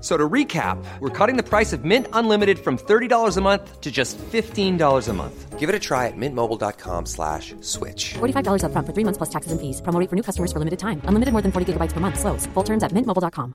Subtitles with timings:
[0.00, 3.90] So to recap, we're cutting the price of Mint Unlimited from $30 a month to
[3.90, 5.58] just $15 a month.
[5.58, 8.14] Give it a try at mintmobile.com slash switch.
[8.14, 9.82] $45 upfront for three months plus taxes and fees.
[9.82, 11.02] Promo for new customers for limited time.
[11.04, 12.18] Unlimited more than 40 gigabytes per month.
[12.18, 12.46] Slows.
[12.54, 13.52] Full terms at mintmobile.com.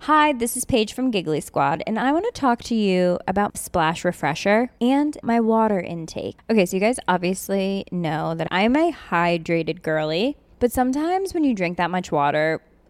[0.00, 3.56] Hi, this is Paige from Giggly Squad, and I want to talk to you about
[3.56, 6.40] Splash Refresher and my water intake.
[6.50, 11.54] Okay, so you guys obviously know that I'm a hydrated girly, but sometimes when you
[11.54, 12.60] drink that much water,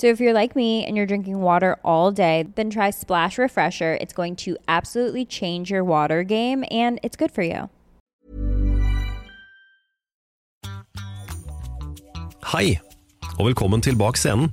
[0.00, 3.98] So if you're like me and you're drinking water all day, then try Splash Refresher.
[4.00, 7.68] It's going to absolutely change your water game and it's good for you.
[12.44, 12.80] Hei,
[13.38, 14.48] og velkommen til Bak scenen.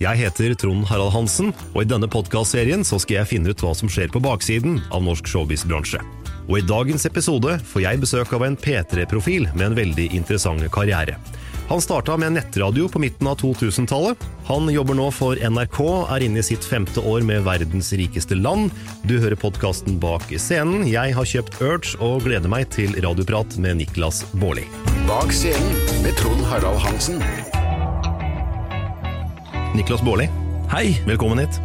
[0.00, 3.90] Jeg heter Trond Harald Hansen, og i denne podkastserien skal jeg finne ut hva som
[3.90, 5.98] skjer på baksiden av norsk showbiz-bransje.
[6.46, 11.18] Og i dagens episode får jeg besøk av en P3-profil med en veldig interessant karriere.
[11.72, 14.18] Han starta med nettradio på midten av 2000-tallet.
[14.44, 15.78] Han jobber nå for NRK,
[16.12, 18.68] er inne i sitt femte år med verdens rikeste land.
[19.08, 20.84] Du hører podkasten Bak scenen.
[20.84, 24.66] Jeg har kjøpt Urge og gleder meg til radioprat med Niklas Baarli.
[25.08, 27.24] Bak scenen med Trond Harald Hansen.
[29.72, 30.28] Niklas Baarli,
[30.76, 31.56] Hei, velkommen hit.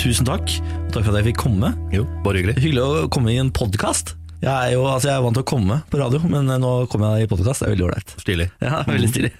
[0.00, 0.56] Tusen takk.
[0.88, 1.76] Takk for at jeg fikk komme.
[1.92, 2.62] Jo, bare hyggelig.
[2.64, 4.16] Hyggelig å komme i en podkast.
[4.44, 6.72] Jeg er jo altså jeg er vant til å komme på radio, men eh, nå
[6.92, 7.62] kommer jeg i podkast.
[7.62, 8.10] Det er veldig ålreit.
[8.20, 8.46] Stilig.
[8.60, 9.30] Ja, veldig stilig.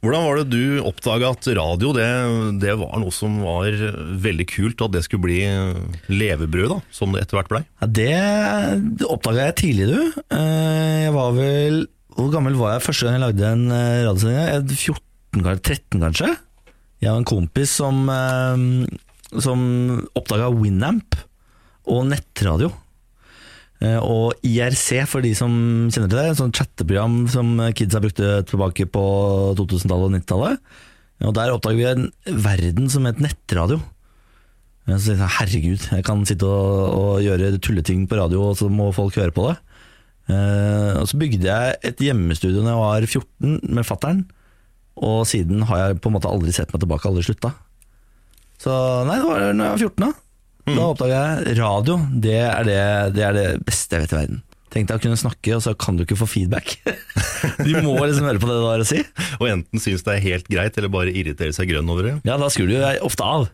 [0.00, 2.06] Hvordan var det du oppdaga at radio det,
[2.62, 3.66] det var noe som var
[4.24, 5.38] veldig kult, at det skulle bli
[6.08, 7.62] levebrød, da, som det etter hvert blei?
[7.82, 8.06] Ja, det
[9.00, 10.22] det oppdaga jeg tidlig, du.
[10.36, 11.82] Eh, Jeg var vel
[12.16, 14.38] Hvor gammel var jeg første gang jeg lagde en eh, radiosending?
[14.40, 16.30] Jeg var 14, 13 kanskje?
[17.00, 18.00] Jeg og en kompis som,
[19.40, 19.60] som
[20.18, 21.16] oppdaga Winamp
[21.88, 22.68] og nettradio.
[23.80, 25.52] Eh, Og IRC, for de som
[25.88, 29.04] kjenner til det, et sånt chatteprogram som kidsa brukte tilbake på
[29.56, 30.60] 2000-tallet og 90-tallet.
[31.20, 33.80] Og Der oppdaget vi en verden som het nettradio.
[34.88, 38.70] Jeg så jeg, Herregud, jeg kan sitte og, og gjøre tulleting på radio, og så
[38.72, 39.56] må folk høre på det.
[40.32, 44.24] Eh, og Så bygde jeg et hjemmestudio da jeg var 14 med fattern,
[45.00, 47.52] og siden har jeg på en måte aldri sett meg tilbake, aldri slutta.
[48.60, 48.72] Så
[49.08, 50.10] nei, det var da jeg var 14 da.
[50.68, 51.98] Da oppdaga jeg radio.
[52.22, 52.80] Det er det,
[53.16, 54.42] det er det beste jeg vet i verden.
[54.70, 56.76] Tenk deg å kunne snakke, og så kan du ikke få feedback.
[57.66, 59.00] du må liksom høre på det du har å si.
[59.40, 62.12] Og enten synes det er helt greit, eller bare irritere seg grønn over det.
[62.28, 63.48] Ja, da skrur du jo ofte av.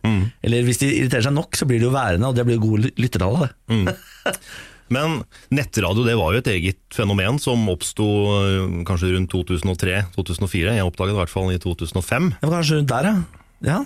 [0.45, 2.91] Eller hvis de irriterer seg nok, så blir de jo værende, og det blir gode
[2.91, 4.35] god lyttertall av det.
[4.93, 5.17] Men
[5.51, 8.05] nettradio det var jo et eget fenomen som oppsto
[8.37, 10.77] øh, kanskje rundt 2003-2004.
[10.77, 12.29] Jeg oppdaget det i hvert fall i 2005.
[12.37, 13.17] Det var kanskje rundt der, ja.
[13.67, 13.81] ja.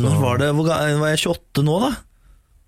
[0.00, 0.48] Når var det?
[0.56, 1.90] Hvor var jeg 28 nå, da?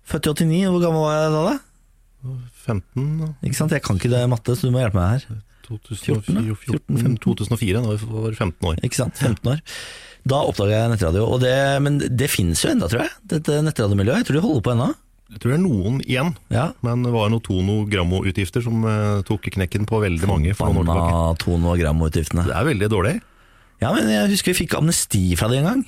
[0.07, 1.41] Født i 89, hvor gammel var jeg da?
[1.51, 2.33] da?
[2.67, 3.27] 15, da.
[3.45, 5.41] Ikke sant, Jeg kan ikke det matte, så du må hjelpe meg her.
[5.67, 8.77] 2004, 14, 14, 2004, da var jeg 15 år.
[8.87, 9.59] Ikke sant, 15 år.
[10.27, 11.53] Da oppdaga jeg nettradio, og det,
[11.83, 13.11] men det finnes jo enda, tror jeg.
[13.35, 14.23] Dette nettradiomiljøet.
[14.23, 14.87] Jeg tror de holder på ennå.
[15.27, 16.65] Jeg tror det er noen igjen, Ja.
[16.87, 21.01] men det var noen Tono-grammo-utgifter som eh, tok knekken på veldig mange for noen år
[21.03, 21.39] tilbake.
[21.43, 22.45] Tono- Grammo-utgiftene.
[22.47, 23.15] Det er veldig dårlig.
[23.83, 25.83] Ja, men jeg husker vi fikk amnesti fra det en gang.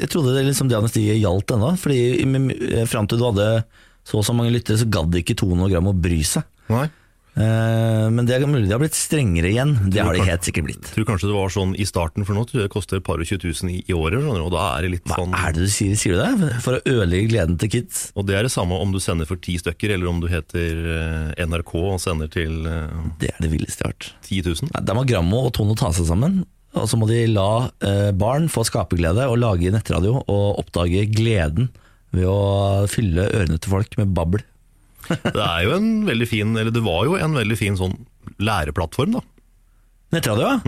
[0.00, 1.74] Jeg trodde det, liksom, det amnestiet gjaldt ennå.
[1.78, 3.64] Fordi i- fram til du hadde
[4.04, 6.42] så og så mange lyttere, så gadd ikke Tono og Gram å bry seg.
[6.72, 6.88] Nei.
[7.32, 9.70] Eh, men det er mulig de har blitt strengere igjen.
[9.88, 10.88] Det har de helt sikkert blitt.
[10.92, 13.22] Tror kanskje det var sånn i starten, for nå tror jeg det koster et par
[13.22, 15.32] og 20 tusen i, i året, skjønner du, og da er det litt Hva sånn
[15.38, 15.94] er det du sier?
[15.96, 16.50] Sier du det?
[16.60, 18.02] For å ødelegge gleden til kids?
[18.20, 20.82] Og det er det samme om du sender for ti stykker, eller om du heter
[21.38, 24.10] eh, NRK og sender til eh, Det er det villeste jeg har hørt.
[24.28, 24.68] 10 000.
[24.74, 26.42] Nei, Da må Grammo og Tono ta seg sammen.
[26.78, 31.68] Og så må de la eh, barn få skaperglede og lage nettradio og oppdage gleden
[32.12, 34.44] ved å fylle ørene til folk med babbel.
[35.08, 37.96] Det er jo en veldig fin, eller det var jo en veldig fin sånn
[38.42, 39.22] læreplattform, da.
[40.12, 40.58] Nettradio, ja.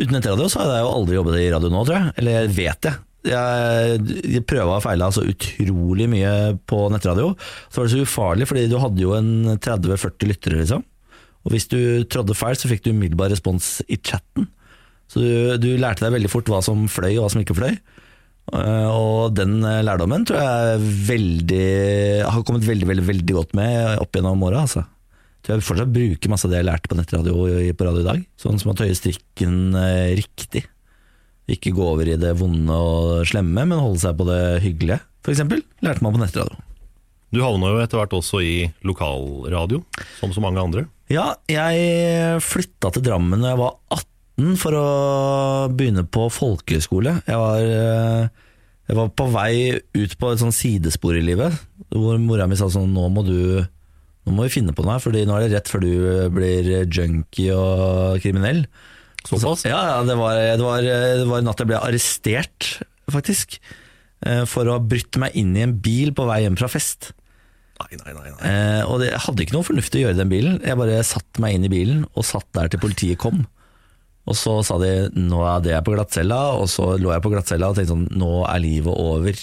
[0.00, 2.14] Uten nettradio så hadde jeg jo aldri jobbet i radio nå, tror jeg.
[2.20, 3.02] Eller jeg vet jeg.
[3.26, 4.00] Jeg,
[4.36, 6.32] jeg prøva og feila så utrolig mye
[6.68, 7.34] på nettradio.
[7.68, 10.84] Så var det så ufarlig, fordi du hadde jo en 30-40 lyttere, liksom.
[11.46, 11.78] Og hvis du
[12.10, 14.48] trådde feil, så fikk du umiddelbar respons i chatten.
[15.12, 15.30] Så du,
[15.62, 17.76] du lærte deg veldig fort hva som fløy og hva som ikke fløy.
[18.54, 21.64] Eh, Og den eh, lærdommen tror jeg veldig,
[22.26, 24.64] har kommet veldig veldig, veldig godt med opp gjennom åra.
[24.66, 24.84] Altså.
[25.46, 27.36] Tror jeg fortsatt bruker masse av det jeg lærte på nettradio
[27.78, 28.24] på radio i dag.
[28.40, 30.64] Sånn som å tøye strikken eh, riktig.
[31.46, 34.98] Ikke gå over i det vonde og slemme, men holde seg på det hyggelige.
[35.26, 36.58] Eksempel lærte man på nettradio.
[37.34, 38.52] Du havna jo etter hvert også i
[38.86, 39.80] lokalradio,
[40.20, 40.84] som så mange andre.
[41.10, 44.04] Ja, jeg flytta til Drammen da jeg var 18
[44.60, 44.88] for å
[45.72, 47.14] begynne på folkehøyskole.
[47.24, 48.28] Jeg var, eh,
[48.90, 49.54] jeg var på vei
[49.96, 51.56] ut på et sånn sidespor i livet,
[51.88, 53.64] hvor mora mi sa sånn Nå må du
[54.26, 56.68] nå må vi finne på noe her, Fordi nå er det rett før du blir
[56.90, 58.64] junkie og kriminell.
[59.26, 59.62] Såpass?
[59.62, 62.72] Så, ja, ja det, var, det, var, det var en natt jeg ble arrestert,
[63.10, 63.60] faktisk.
[64.26, 67.12] eh, For å ha brutt meg inn i en bil på vei hjem fra fest.
[67.80, 68.30] Nei, nei, nei.
[68.34, 68.50] nei.
[68.50, 70.60] Eh, og det, jeg hadde ikke noe fornuftig å gjøre i den bilen.
[70.64, 73.44] Jeg bare satte meg inn i bilen og satt der til politiet kom.
[74.26, 77.30] Og så sa de nå er det jeg på glattcella, og så lå jeg på
[77.30, 79.38] glattcella og tenkte sånn nå er livet over.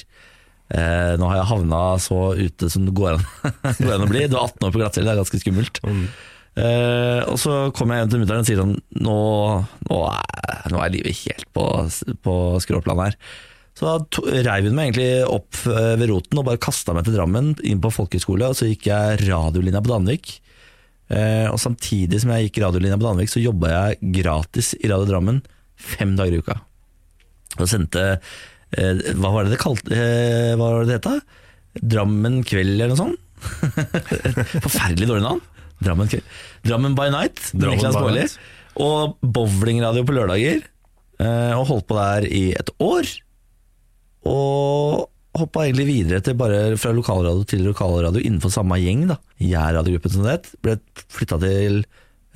[0.73, 3.25] Eh, nå har jeg havna så ute som det går an,
[3.79, 4.25] går an å bli.
[4.27, 5.79] Du er 18 år på glattcelle, det er ganske skummelt.
[6.53, 9.15] Eh, og så kommer jeg hjem til mutter'n og sier sånn nå,
[9.89, 11.63] nå, er, nå er livet helt på,
[12.27, 13.17] på skråplan her.
[13.73, 17.07] Så da to- reiv hun meg egentlig opp eh, ved roten og bare kasta meg
[17.07, 20.35] til Drammen, inn på folkehøyskole, og så gikk jeg radiolinja på Danvik.
[21.11, 25.09] Eh, og samtidig som jeg gikk radiolinja på Danvik, så jobba jeg gratis i Radio
[25.09, 25.41] Drammen
[25.75, 26.55] fem dager i uka.
[27.59, 28.03] Og sendte
[28.77, 31.27] eh, Hva var det det kalte eh, Hva var det det het?
[31.93, 33.19] Drammen kveld eller noe sånt?
[34.63, 35.41] Forferdelig dårlig navn.
[35.83, 36.23] Drammen, kveld.
[36.63, 37.41] Drammen by night.
[37.51, 38.23] Drammen Niklas by Baarli.
[38.23, 38.37] night.
[38.81, 40.63] Og bowlingradio på lørdager.
[41.19, 43.09] eh, Og holdt på der i et år.
[44.29, 49.07] Og hoppa egentlig videre til bare fra lokalradio til lokalradio innenfor samme gjeng.
[49.09, 50.49] da Jærradiogruppen som det het.
[50.61, 50.77] Ble
[51.13, 51.83] flytta til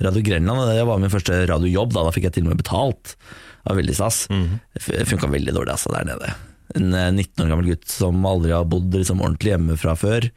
[0.02, 1.94] Radio Grenland, og det var min første radiojobb.
[1.94, 3.14] Da Da fikk jeg til og med betalt.
[3.14, 4.26] Det var veldig stas.
[4.74, 6.34] Det funka veldig dårlig altså der nede.
[6.76, 10.28] En eh, 19 år gammel gutt som aldri har bodd liksom, ordentlig hjemme fra før,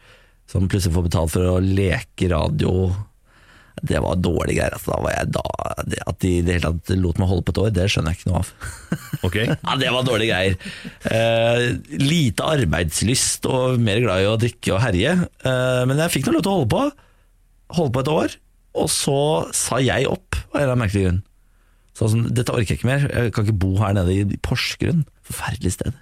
[0.48, 2.92] som plutselig får betalt for å leke radio.
[3.82, 4.76] Det var dårlige greier.
[4.76, 5.44] Altså, da var jeg da,
[5.90, 8.14] det, at de i det hele tatt lot meg holde på et år, det skjønner
[8.14, 8.52] jeg ikke noe av.
[9.28, 9.38] Ok.
[9.68, 10.56] Ja, det var dårlige greier.
[11.14, 11.66] Eh,
[12.02, 15.16] lite arbeidslyst og mer glad i å drikke og herje.
[15.46, 16.86] Eh, men jeg fikk nå lov til å holde på.
[17.78, 18.38] Holde på et år,
[18.82, 19.20] og så
[19.56, 21.22] sa jeg opp av en eller annen merkelig grunn.
[21.98, 23.04] Så sånn, dette orker jeg ikke mer.
[23.08, 25.04] Jeg kan ikke bo her nede i Porsgrunn.
[25.28, 25.98] Forferdelig sted.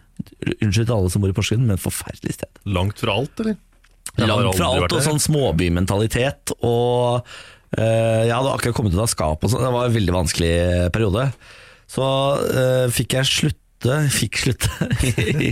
[0.59, 2.61] Unnskyld til alle som bor i Porsgrunn, men forferdelig sted.
[2.69, 3.57] Langt fra alt, eller?
[4.19, 6.53] Langt fra alt og sånn småbymentalitet.
[6.65, 7.25] Og
[7.77, 9.61] jeg hadde akkurat kommet ut av skapet, sånn.
[9.61, 10.53] det var en veldig vanskelig
[10.95, 11.27] periode.
[11.89, 12.05] Så
[12.53, 15.51] eh, fikk jeg slutte, fikk slutte i,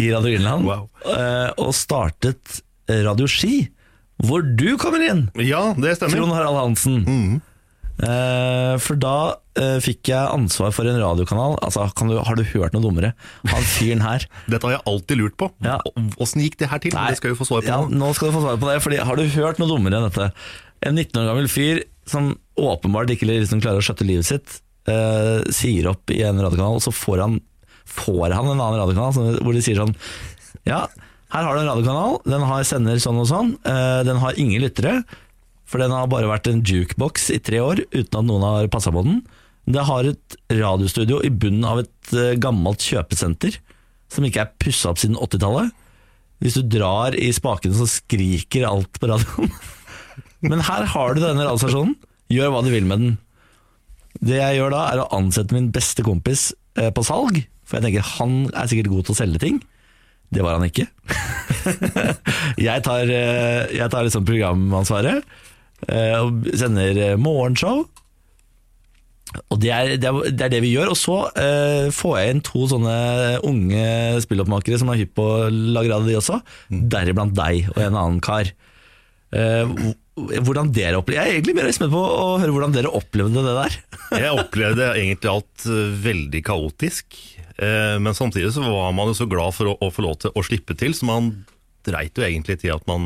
[0.00, 0.84] i Radio Grønland, Wow.
[1.08, 3.64] eh, og startet Radio Ski,
[4.24, 6.20] hvor du kommer inn, Ja, det stemmer.
[6.20, 7.00] Trond Harald Hansen.
[7.08, 7.42] Mm.
[7.94, 9.14] Eh, for da
[9.54, 11.54] eh, fikk jeg ansvar for en radiokanal.
[11.62, 13.12] Altså, kan du, Har du hørt noe dummere?
[13.46, 15.46] Han fyren her Dette har jeg alltid lurt på.
[15.62, 15.76] Ja.
[16.18, 16.94] Åssen gikk det her til?
[16.96, 17.12] Nei.
[17.14, 18.98] Det skal vi få svar på Ja, nå skal du få svar på det, fordi
[18.98, 20.26] har du hørt noe dummere enn dette?
[20.84, 24.60] En 19 år gammel fyr som åpenbart ikke liksom klarer å skjøtte livet sitt,
[24.90, 27.38] eh, sier opp i en radiokanal, og så får han,
[27.88, 29.94] får han en annen radiokanal hvor de sier sånn
[30.68, 30.84] Ja,
[31.34, 34.62] her har du en radiokanal, den har sender sånn og sånn, eh, den har ingen
[34.62, 35.02] lyttere,
[35.64, 38.92] for den har bare vært en jukebox i tre år uten at noen har passa
[38.94, 39.22] på den.
[39.64, 43.56] Det har et radiostudio i bunnen av et eh, gammelt kjøpesenter
[44.12, 45.72] som ikke er pussa opp siden 80-tallet.
[46.44, 49.50] Hvis du drar i spakene, så skriker alt på radioen.
[50.44, 51.94] Men her har du denne radiostasjonen.
[52.32, 53.14] Gjør hva du vil med den.
[54.24, 57.42] Det jeg gjør da, er å ansette min beste kompis eh, på salg.
[57.64, 59.58] For jeg tenker han er sikkert god til å selge ting.
[60.34, 60.86] Det var han ikke.
[62.68, 65.20] jeg tar, eh, jeg tar liksom programansvaret
[65.88, 67.84] eh, og sender morgenshow.
[69.50, 70.92] Og det er, det, er, det vi gjør.
[70.94, 72.96] Og så eh, får jeg inn to sånne
[73.46, 73.86] unge
[74.24, 76.40] spilloppmakere som er hypp på å lage radio, de også.
[76.70, 78.52] Deriblant deg og en annen kar.
[79.34, 79.76] Eh,
[80.14, 83.54] hvordan dere opplevde Jeg er egentlig mer spent på å høre hvordan dere opplevde det
[83.56, 83.78] der.
[84.24, 87.18] Jeg opplevde egentlig alt eh, veldig kaotisk.
[87.58, 90.44] eh, Men samtidig så var man jo så glad for å, få lov til å
[90.46, 91.32] slippe til, så man
[91.84, 93.02] dreit jo egentlig til at man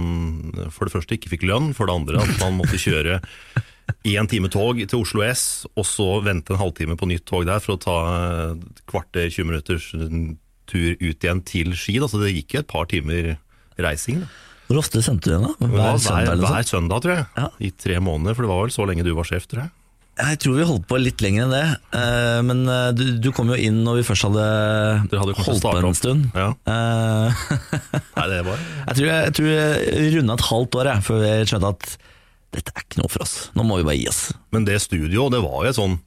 [0.71, 3.17] for det første ikke fikk lønn, for det andre at man måtte kjøre
[4.07, 7.65] én time tog til Oslo S, og så vente en halvtime på nytt tog der
[7.65, 7.97] for å ta
[8.53, 9.89] et kvarter, 20 minutters
[10.69, 11.97] tur ut igjen til Ski.
[12.05, 13.33] Så det gikk jo et par timer
[13.81, 14.21] reising.
[14.23, 14.48] Da.
[14.69, 15.47] Hvor ofte sendte du den?
[15.49, 15.55] da?
[15.65, 16.29] Hver, ja, søndag?
[16.29, 17.27] hver, hver søndag, tror jeg.
[17.41, 17.49] Ja.
[17.65, 19.75] I tre måneder, for det var vel så lenge du var sjef, tror jeg.
[20.19, 21.67] Jeg tror vi holdt på litt lenger enn det.
[21.95, 24.47] Eh, Men eh, du, du kom jo inn når vi først hadde,
[25.13, 26.27] hadde holdt på en stund.
[26.35, 26.49] Ja.
[26.67, 27.45] Eh,
[28.19, 31.23] Nei, det var Jeg tror jeg, jeg, tror jeg runda et halvt år jeg, før
[31.23, 31.89] vi skjønte at
[32.57, 33.37] dette er ikke noe for oss.
[33.55, 34.23] Nå må vi bare gi oss.
[34.57, 35.99] Men det studioet, det var jo et sånn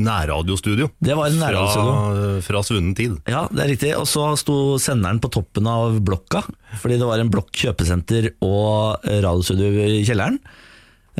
[0.00, 0.88] nærradiostudio.
[1.02, 1.92] Det var en nærradiostudio.
[1.92, 3.18] Fra, fra svunnen tid.
[3.28, 3.92] Ja, det er riktig.
[3.98, 6.44] Og så sto senderen på toppen av blokka,
[6.80, 10.40] fordi det var en blokk kjøpesenter og radiostudio i kjelleren.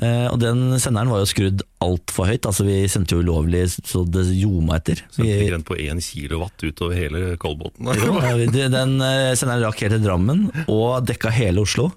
[0.00, 4.04] Eh, og den senderen var jo skrudd altfor høyt, altså vi sendte jo ulovlig så
[4.08, 5.02] det ljoma etter.
[5.12, 7.90] Så Vi, fikk rent på én kilowatt utover hele Kolbotn.
[7.90, 11.90] Den eh, senderen rakk helt til Drammen og dekka hele Oslo.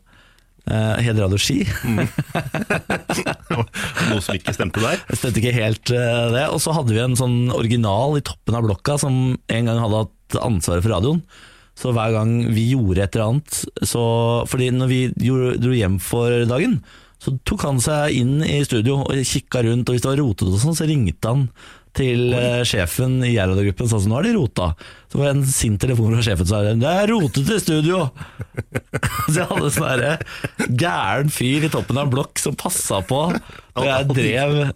[0.64, 1.66] Uh, Hed Radio Ski.
[4.08, 5.02] Noe som ikke stemte der.
[5.10, 6.46] Det stemte ikke helt uh, det.
[6.56, 10.06] Og så hadde vi en sånn original i toppen av blokka som en gang hadde
[10.06, 11.20] hatt ansvaret for radioen.
[11.80, 14.04] Så hver gang vi gjorde et eller annet så,
[14.46, 16.78] Fordi når vi gjorde, dro hjem for dagen,
[17.24, 20.52] så tok han seg inn i studio og kikka rundt, og hvis det var rotete
[20.52, 21.48] og sånn, så ringte han
[21.98, 24.68] til uh, sjefen i Gerhard-gruppen sa sånn, nå er det rota.
[25.12, 27.98] Så var det en sint telefon fra sjefen som sa det er rotete i studio.
[29.30, 30.14] så jeg hadde sånn derre
[30.68, 34.52] gæren fyr i toppen av en blokk som passa på da jeg drev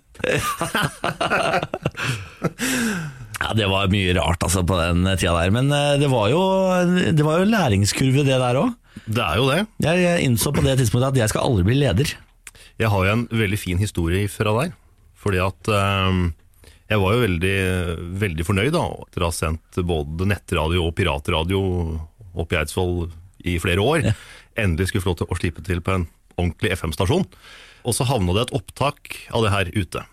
[3.37, 6.41] Ja, det var mye rart altså på den tida der, men eh, det var jo,
[7.13, 8.73] det var jo læringskurve det der òg.
[9.05, 9.59] Det er jo det.
[9.85, 12.15] Jeg innså på det tidspunktet at jeg skal aldri bli leder.
[12.81, 14.73] Jeg har jo en veldig fin historie fra der.
[15.17, 16.31] Fordi at ehm,
[16.89, 17.55] jeg var jo veldig,
[18.21, 21.61] veldig fornøyd da, etter å ha sendt både nettradio og piratradio
[22.37, 23.07] opp i Eidsvoll
[23.47, 24.05] i flere år.
[24.57, 26.05] Endelig skulle få lov til å slippe til på en
[26.37, 27.25] ordentlig FM-stasjon.
[27.87, 30.03] Og så havna det et opptak av det her ute.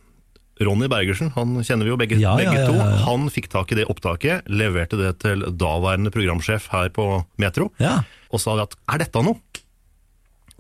[0.63, 2.99] Ronny Bergersen, han kjenner vi jo begge, Ja, begge ja, ja, to.
[3.09, 7.09] Han fikk tak i det opptaket, leverte det til daværende programsjef her på
[7.43, 8.05] Metro, Ja.
[8.31, 9.41] og sa at er dette noe?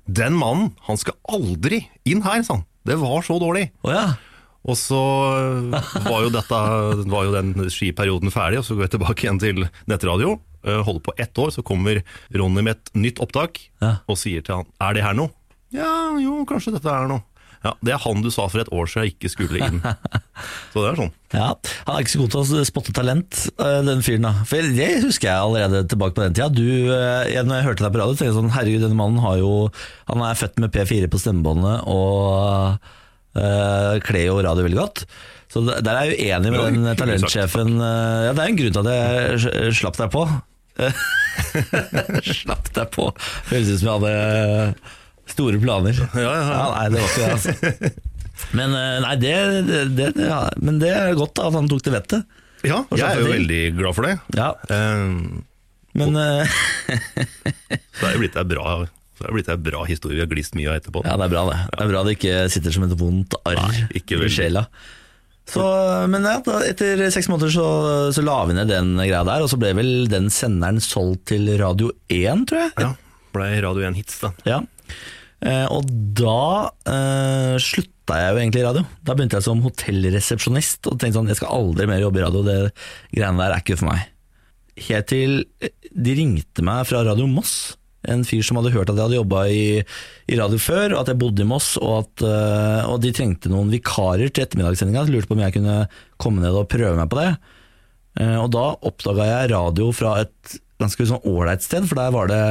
[0.04, 2.64] Den mannen, han skal aldri inn her, sa han.
[2.84, 3.70] Det var så dårlig.
[3.86, 4.16] Oh, ja.
[4.64, 4.96] Og så
[6.08, 6.60] var jo, dette,
[7.12, 10.38] var jo den skiperioden ferdig, og så går jeg tilbake igjen til nettradio.
[10.64, 12.00] eh, Holder på ett år, så kommer
[12.32, 13.98] Ronny med et nytt opptak Ja.
[14.08, 15.30] og sier til han Er det her noe?
[15.74, 17.22] Ja, jo, kanskje dette er noe.
[17.64, 19.78] Ja, Det er han du sa for et år siden ikke skulle inn.
[20.72, 21.12] Så det er sånn.
[21.32, 21.46] Ja,
[21.86, 24.26] Han er ikke så god til å spotte talent, øh, den fyren.
[24.28, 26.48] da For Det husker jeg allerede tilbake på den tida.
[26.52, 29.20] Du, øh, jeg, når jeg hørte deg på radio, tenkte jeg sånn Herregud, denne mannen
[29.24, 29.52] har jo
[30.12, 32.78] Han er født med P4 på stemmebåndet og
[33.36, 35.04] øh, kler jo radio veldig godt.
[35.52, 37.76] Så der er jeg uenig med den talentsjefen.
[37.78, 38.94] øh, Ja, Det er en grunn til at
[39.44, 40.24] jeg slapp deg på.
[42.42, 43.08] slapp deg på.
[43.50, 44.74] Høres ut som jeg hadde
[45.34, 46.00] store planer.
[46.14, 46.64] Ja, ja, ja.
[46.74, 47.92] nei, det var ikke det, altså.
[48.58, 49.34] Men eh, nei, det,
[49.94, 50.08] det,
[50.60, 52.26] men det er godt da, at han tok til vettet.
[52.64, 54.14] Ja, jeg er jo veldig glad for det.
[54.38, 55.44] Ja, Um,
[55.94, 56.42] men uh,
[57.94, 58.72] Så er jo blitt ei bra,
[59.14, 61.04] så er har blitt ei bra historie vi har glist mye av etterpå.
[61.06, 61.62] ja, det er bra det.
[61.70, 64.66] Det er bra det ikke sitter som et vondt arr i sjela.
[65.44, 65.64] Så,
[66.08, 67.66] men ja, etter seks måneder så,
[68.16, 71.50] så la vi ned den greia der, og så ble vel den senderen solgt til
[71.60, 72.72] Radio 1, tror jeg.
[72.80, 72.94] Ja,
[73.36, 74.32] ble Radio 1 hits, da.
[74.48, 74.62] Ja.
[75.44, 78.86] Eh, og da eh, slutta jeg jo egentlig i radio.
[79.04, 82.44] Da begynte jeg som hotellresepsjonist og tenkte sånn, jeg skal aldri mer jobbe i radio,
[82.46, 82.58] det
[83.12, 84.08] greiene der er ikke for meg.
[84.88, 85.42] Helt til
[85.94, 87.74] de ringte meg fra Radio Moss,
[88.10, 89.66] en fyr som hadde hørt at jeg hadde jobba i,
[90.28, 93.52] i radio før, og at jeg bodde i Moss, og, at, eh, og de trengte
[93.52, 95.78] noen vikarer til ettermiddagssendinga, lurte på om jeg kunne
[96.20, 97.30] komme ned og prøve meg på det.
[98.20, 102.30] Eh, og da oppdaga jeg radio fra et ganske sånn ålreit sted, for der var
[102.30, 102.42] det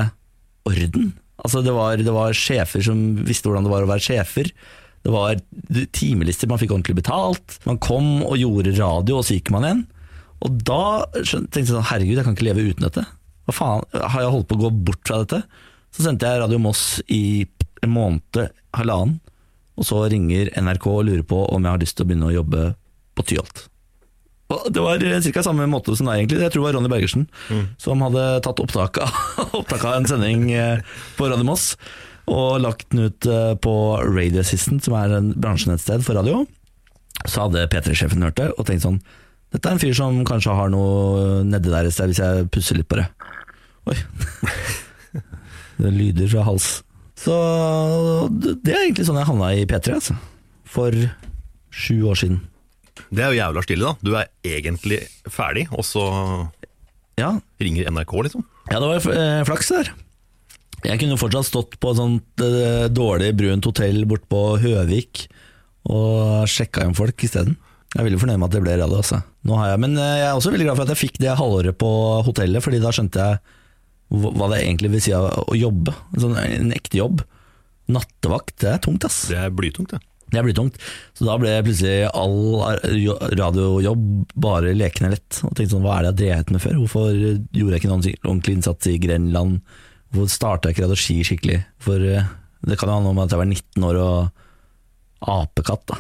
[0.70, 1.12] orden.
[1.44, 4.52] Altså det var, det var sjefer som visste hvordan det var å være sjefer.
[5.04, 5.42] Det var
[5.92, 7.58] timelister, man fikk ordentlig betalt.
[7.68, 9.84] Man kom og gjorde radio, og så gikk man igjen.
[10.44, 10.84] Og da
[11.16, 13.04] tenkte jeg sånn, herregud, jeg kan ikke leve uten dette.
[13.48, 15.44] Hva faen, har jeg holdt på å gå bort fra dette?
[15.94, 17.46] Så sendte jeg Radio Moss i
[17.84, 18.40] en måned,
[18.74, 19.20] halvannen,
[19.78, 22.36] og så ringer NRK og lurer på om jeg har lyst til å begynne å
[22.36, 22.66] jobbe
[23.18, 23.66] på Tyholt.
[24.54, 25.44] Og Det var ca.
[25.44, 26.42] samme måte som deg, egentlig.
[26.44, 27.28] Jeg tror det var Ronny Bergersen
[27.82, 29.14] som hadde tatt opptak av,
[29.60, 30.84] opptak av en sending eh,
[31.18, 31.74] på Radio Moss
[32.32, 33.74] og lagt den ut eh, på
[34.06, 36.46] Radio Assistant, som er en bransjenettsted for radio.
[37.28, 39.02] Så hadde P3-sjefen hørt det og tenkt sånn
[39.54, 42.80] Dette er en fyr som kanskje har noe nedi der et sted, hvis jeg pusser
[42.80, 43.04] litt på det.
[43.90, 43.98] Oi.
[45.82, 46.70] det lyder fra hals.
[47.20, 47.36] Så
[48.32, 50.18] det er egentlig sånn jeg havna i P3, altså.
[50.74, 50.96] For
[51.74, 52.42] sju år siden.
[53.14, 54.06] Det er jo jævla stille, da.
[54.06, 56.06] Du er egentlig ferdig, og så
[57.20, 58.46] Ja, ringer NRK, liksom.
[58.72, 59.92] Ja, det var eh, flaks der.
[60.84, 65.28] Jeg kunne fortsatt stått på et sånt eh, dårlig brunt hotell bort på Høvik
[65.94, 67.58] og sjekka inn folk isteden.
[67.94, 69.00] Jeg er veldig fornøyd med at det ble radio.
[69.04, 69.20] Altså.
[69.46, 71.38] Nå har jeg, men eh, jeg er også veldig glad for at jeg fikk det
[71.40, 71.92] halvåret på
[72.26, 73.60] hotellet, fordi da skjønte jeg
[74.14, 75.94] hva det egentlig vil si å jobbe.
[76.14, 77.24] En, sånn, en ekte jobb.
[77.92, 79.24] Nattevakt, det er tungt, ass.
[79.32, 80.02] Det er blytungt, det.
[80.34, 80.80] Det blir tungt.
[81.14, 82.38] Så da ble plutselig all
[83.38, 85.42] radiojobb bare lekende lett.
[85.44, 86.78] Og tenkte sånn, hva er det jeg drevet med før?
[86.82, 89.60] Hvorfor gjorde jeg ikke noen ordentlig innsats i Grenland?
[90.14, 91.60] Hvorfor starta jeg ikke radioski skikkelig?
[91.84, 92.32] For eh,
[92.66, 96.00] det kan jo handle om at jeg var 19 år og apekatt, da.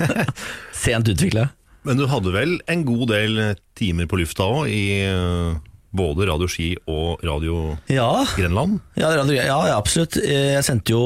[0.84, 1.48] Sent utvikla.
[1.86, 3.38] Men du hadde vel en god del
[3.78, 5.54] timer på lufta òg, i eh,
[5.94, 8.80] både Radio Ski og Radio Ja, Grenland?
[8.98, 10.16] ja, radio, ja, absolutt.
[10.20, 11.02] Jeg sendte jo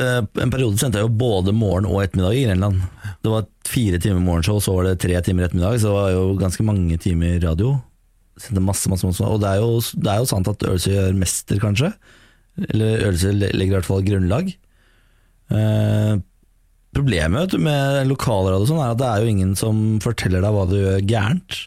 [0.00, 2.80] eh, En periode sendte jeg jo både morgen og ettermiddag i Grenland.
[3.24, 5.78] Det var fire timer morgenshow, så var det tre timer ettermiddag.
[5.80, 7.76] Så det var jo ganske mange timer radio.
[8.58, 9.22] Masse, masse, masse.
[9.24, 11.92] Og det er, jo, det er jo sant at øvelse gjør mester, kanskje.
[12.68, 14.50] Eller øvelse le- legger i hvert fall grunnlag.
[15.54, 16.14] Eh,
[16.94, 20.54] problemet vet du, med lokalradio sånn er at det er jo ingen som forteller deg
[20.56, 21.60] hva du gjør gærent.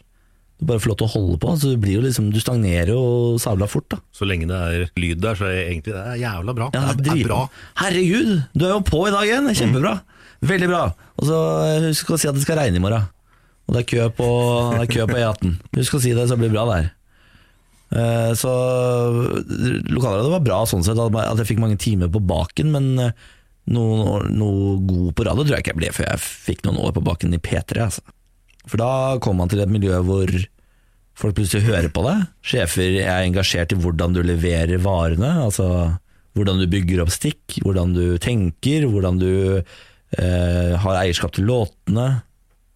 [0.58, 1.52] Du bare får lov til å holde på.
[1.62, 3.02] Så du, blir jo liksom, du stagnerer jo
[3.38, 3.86] sabla fort.
[3.92, 6.70] da Så lenge det er lyd der, så er det egentlig det er jævla bra.
[6.74, 7.40] ja, det er, det er bra.
[7.78, 9.46] Herregud, du er jo på i dag igjen.
[9.60, 9.94] Kjempebra.
[10.48, 10.82] Veldig bra.
[11.18, 11.38] Og så
[11.68, 13.06] eh, husk å si at det skal regne i morgen.
[13.68, 14.28] Og det er kø på,
[14.74, 15.56] det er kø på E18.
[15.78, 16.90] Husk å si det, så blir det bra der.
[17.94, 18.52] Eh, Så
[19.94, 23.26] lokalradioen var bra sånn sett, at jeg fikk mange timer på baken, men eh,
[23.74, 26.94] noe, noe god på radio tror jeg ikke jeg ble før jeg fikk noen år
[26.96, 27.82] på baken i P3.
[27.84, 28.04] Altså.
[28.68, 30.32] For da kommer man til et miljø hvor
[31.18, 32.26] folk plutselig hører på deg.
[32.46, 35.68] Sjefer er engasjert i hvordan du leverer varene, altså
[36.38, 42.10] hvordan du bygger opp stikk, hvordan du tenker, hvordan du eh, har eierskap til låtene.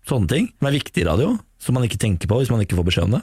[0.09, 2.79] Sånne ting som er viktig i radio, som man ikke tenker på hvis man ikke
[2.81, 3.23] får beskjed om det.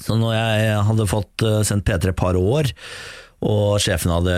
[0.00, 2.70] Så når jeg hadde fått eh, sendt P3 et par år,
[3.40, 4.34] og sjefen hadde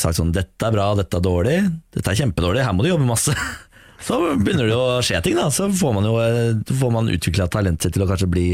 [0.00, 1.58] sagt sånn 'dette er bra, dette er dårlig,
[1.92, 3.36] dette er kjempedårlig, her må du jobbe masse',
[4.06, 5.38] så begynner det å skje ting.
[5.38, 6.16] da Så får man jo
[6.80, 8.46] får man utvikla talentet sitt til å kanskje bli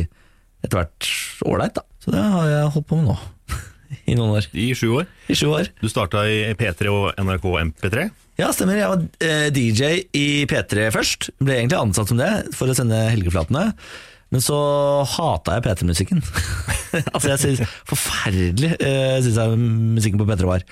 [0.64, 1.10] etter hvert
[1.46, 1.80] ålreit.
[2.02, 3.18] Så det har jeg holdt på med nå,
[4.10, 4.48] i noen år.
[4.52, 5.08] I sju år.
[5.28, 5.72] I sju år.
[5.80, 8.08] Du starta i P3 og NRK MP3.
[8.38, 8.78] Ja, stemmer.
[8.78, 11.32] Jeg var eh, DJ i P3 først.
[11.42, 13.72] Ble egentlig ansatt som det for å sende helgeflatene.
[14.28, 14.58] Men så
[15.08, 16.20] hata jeg P3-musikken.
[17.14, 19.60] altså jeg synes Forferdelig uh, syns jeg
[19.96, 20.66] musikken på P3 var.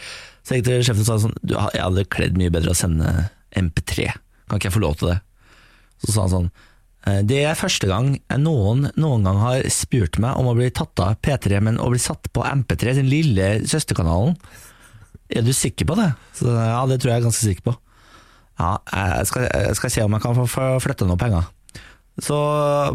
[0.44, 2.78] Så jeg gikk til sjefen og sa sånn du, Jeg hadde kledd mye bedre å
[2.78, 4.12] sende MP3.
[4.46, 5.18] Kan ikke jeg få lov til det?
[6.04, 6.48] Så sa han sånn
[7.06, 10.98] «Eh, Det er første gang noen noen gang har spurt meg om å bli tatt
[11.02, 14.36] av P3, men å bli satt på MP3, den lille søsterkanalen.
[15.30, 16.12] Er du sikker på det?
[16.38, 17.76] Så, ja, det tror jeg er ganske sikker på.
[18.56, 18.72] Ja,
[19.18, 21.48] jeg skal, jeg skal se om jeg kan få flytte noen penger.
[22.16, 22.36] Så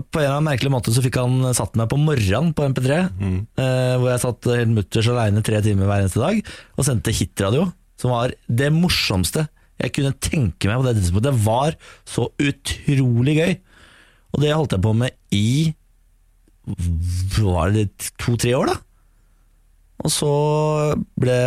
[0.10, 2.96] på en eller annen merkelig måte så fikk han satt meg på morgenen på MP3,
[3.62, 6.40] eh, hvor jeg satt helt mutters aleine tre timer hver eneste dag
[6.74, 7.68] og sendte hitradio,
[8.02, 9.46] som var det morsomste
[9.82, 11.30] jeg kunne tenke meg på det tidspunktet.
[11.32, 13.54] Det var så utrolig gøy.
[14.32, 15.74] Og det holdt jeg på med i
[17.42, 17.90] var det
[18.22, 18.78] to-tre år, da.
[20.02, 20.32] Og så
[21.20, 21.38] ble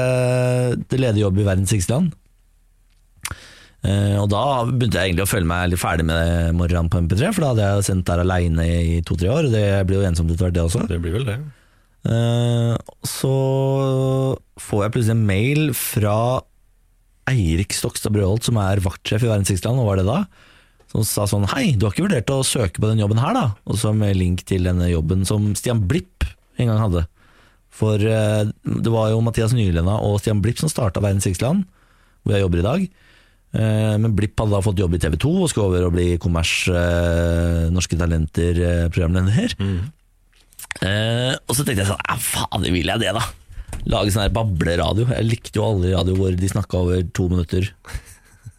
[0.91, 2.13] det ledig jobb i verdens rikeste land.
[3.85, 7.33] Eh, og da begynte jeg egentlig å føle meg litt ferdig med morgenen på MP3,
[7.35, 9.49] for da hadde jeg sendt der aleine i to-tre år.
[9.49, 10.87] og Det blir jo ensomt etter hvert, det også.
[10.91, 11.39] Det blir vel det.
[12.05, 12.75] Eh,
[13.09, 13.35] så
[14.61, 16.17] får jeg plutselig en mail fra
[17.31, 20.19] Eirik Stokstad Brøholt, som er vaktsjef i Verdens rikeste land, og var det da,
[20.93, 23.47] som sa sånn Hei, du har ikke vurdert å søke på den jobben her, da?
[23.67, 26.27] Og så med link til denne jobben som Stian Blipp
[26.61, 27.07] en gang hadde.
[27.75, 31.65] For eh, det var jo Mathias Nylenda og Stian Blipp som starta Verdens rikeste land,
[32.23, 32.85] hvor jeg jobber i dag.
[33.59, 36.07] Eh, Men Blipp hadde da fått jobb i TV 2 og skulle over og bli
[36.23, 39.57] kommers eh, Norske Talenter-programleder.
[39.59, 39.81] Mm.
[40.85, 43.23] og så tenkte jeg sånn, ja fader, vil jeg det da?
[43.91, 45.07] Lage sånn her bableradio.
[45.13, 47.69] Jeg likte jo aldri radio hvor de snakka over to minutter.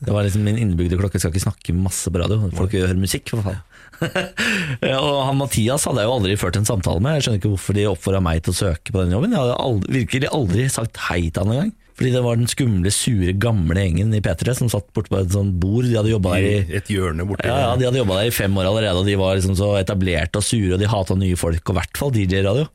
[0.06, 2.38] Det var liksom min innebygde klokke, jeg skal ikke snakke masse på radio.
[2.54, 3.64] Folk vil høre musikk, for faen.
[5.00, 7.16] Og han Mathias hadde jeg jo aldri ført en samtale med.
[7.18, 9.34] Jeg skjønner ikke hvorfor de oppfordra meg til å søke på den jobben.
[9.34, 11.74] Jeg hadde aldri, virkelig aldri sagt hei til han engang.
[11.96, 15.32] Fordi det var den skumle, sure, gamle gjengen i P3 som satt borte på et
[15.32, 15.88] sånt bord.
[15.88, 18.34] De hadde jobba der i I et hjørne borte ja, ja, De hadde jobba der
[18.34, 21.16] i fem år allerede, og de var liksom så etablerte og sure, og de hata
[21.16, 22.68] nye folk, og i hvert fall DJ-radio.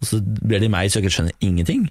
[0.00, 1.82] Og så ber de meg søke, skjønner ingenting.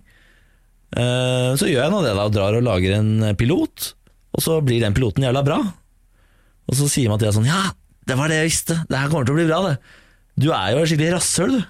[0.97, 3.91] Eh, Så gjør jeg nå det, da, og drar og lager en pilot,
[4.33, 5.59] og så blir den piloten jævla bra.
[6.69, 7.71] Og så sier Mathias sånn Ja,
[8.09, 9.77] det var det jeg visste, det her kommer til å bli bra, det.
[10.39, 11.61] Du er jo et skikkelig rasshøl, du.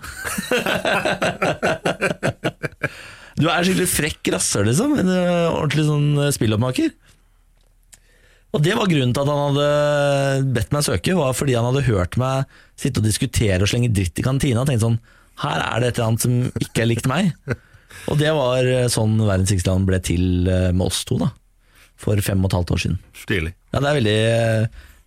[3.40, 4.98] Du er skikkelig frekk rasshøl, liksom.
[5.00, 6.90] En eh, ordentlig sånn eh, spilloppmaker.
[8.52, 11.86] Og det var grunnen til at han hadde bedt meg søke, var fordi han hadde
[11.88, 12.50] hørt meg
[12.80, 15.00] sitte og diskutere og slenge dritt i kantina, og tenkte sånn
[15.40, 17.34] Her er det et eller annet som ikke er likt meg.
[18.12, 21.32] Og det var eh, sånn Verdens rikeste land ble til eh, med oss to, da.
[22.00, 23.00] For fem og et halvt år siden.
[23.18, 23.54] Stilig.
[23.74, 24.20] Ja, det er veldig,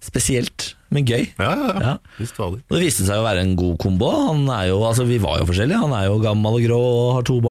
[0.03, 1.29] spesielt, men gøy.
[1.39, 1.95] Ja, ja, ja.
[1.95, 2.27] Ja.
[2.43, 4.11] Og det viste seg å være en god kombo.
[4.29, 5.79] Han er jo, altså Vi var jo forskjellige.
[5.85, 7.51] Han er jo gammel og grå og har to barn.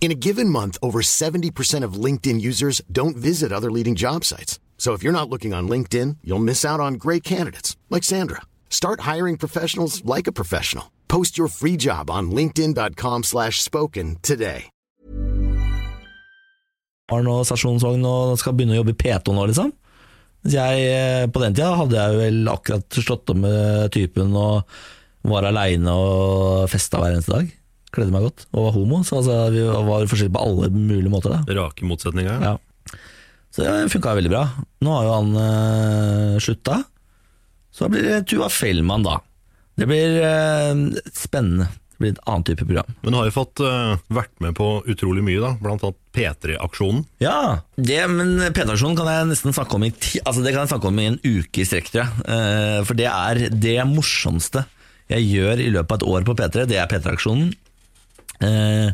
[0.00, 4.60] In a given month, over 70% of LinkedIn users don't visit other leading job sites.
[4.78, 8.42] So if you're not looking on LinkedIn, you'll miss out on great candidates like Sandra.
[8.70, 10.92] Start hiring professionals like a professional.
[11.08, 14.70] Post your free job on linkedin.com slash spoken today.
[17.06, 19.68] Har nå stasjonsvogn og skal begynne å jobbe i P2 nå, liksom.
[20.50, 24.66] Jeg, eh, på den tida hadde jeg vel akkurat slått opp med typen og
[25.26, 27.52] var aleine og festa hver eneste dag.
[27.96, 31.32] Kledde meg godt og var homo, så altså, vi var forskjellige på alle mulige måter.
[31.32, 31.56] da.
[31.62, 32.44] Rake motsetninger.
[32.44, 32.56] Ja.
[33.54, 34.42] Så det funka veldig bra.
[34.84, 36.82] Nå har jo han øh, slutta.
[37.72, 39.16] Så blir det Tuva Fellmann, da.
[39.80, 40.84] Det blir øh,
[41.16, 41.70] spennende.
[41.96, 42.92] Det blir et annet type program.
[43.00, 45.54] Men du har jo fått øh, vært med på utrolig mye, da.
[45.62, 47.06] Blant annet P3-aksjonen.
[47.24, 50.74] Ja, det, men P3-aksjonen kan jeg nesten snakke om i, ti, altså det kan jeg
[50.74, 52.26] snakke om i en uke i strekk, tror jeg.
[52.28, 54.66] Uh, for det er det morsomste
[55.08, 57.54] jeg gjør i løpet av et år på P3, det er P3-aksjonen.
[58.44, 58.92] Eh,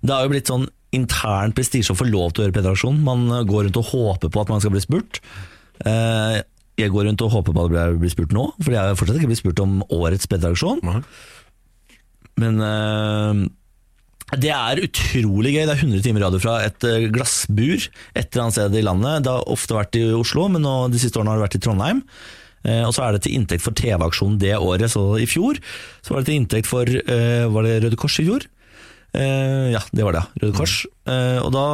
[0.00, 3.04] det har jo blitt sånn intern prestisje å få lov til å gjøre P3-aksjonen.
[3.06, 5.20] Man går rundt og håper på at man skal bli spurt.
[5.86, 6.40] Eh,
[6.80, 9.20] jeg går rundt og håper på at jeg blir spurt nå, for jeg har fortsatt
[9.20, 10.82] ikke blitt spurt om årets P3-aksjon.
[12.40, 13.46] Men eh,
[14.38, 15.64] det er utrolig gøy.
[15.64, 19.24] Det er 100 timer radio fra et eh, glassbur et eller annet sted i landet.
[19.26, 21.64] Det har ofte vært i Oslo, men nå, de siste årene har det vært i
[21.66, 22.04] Trondheim.
[22.68, 24.92] Eh, og så er det til inntekt for TV-aksjonen det året.
[24.92, 25.58] Så i fjor
[26.04, 28.46] så var det til inntekt for eh, Var det Røde Kors i fjor?
[29.16, 30.24] Eh, ja, det var det.
[30.42, 30.82] Røde Kors.
[31.08, 31.66] Eh, og da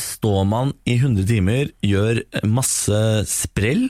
[0.00, 3.86] står man i 100 timer, gjør masse sprell,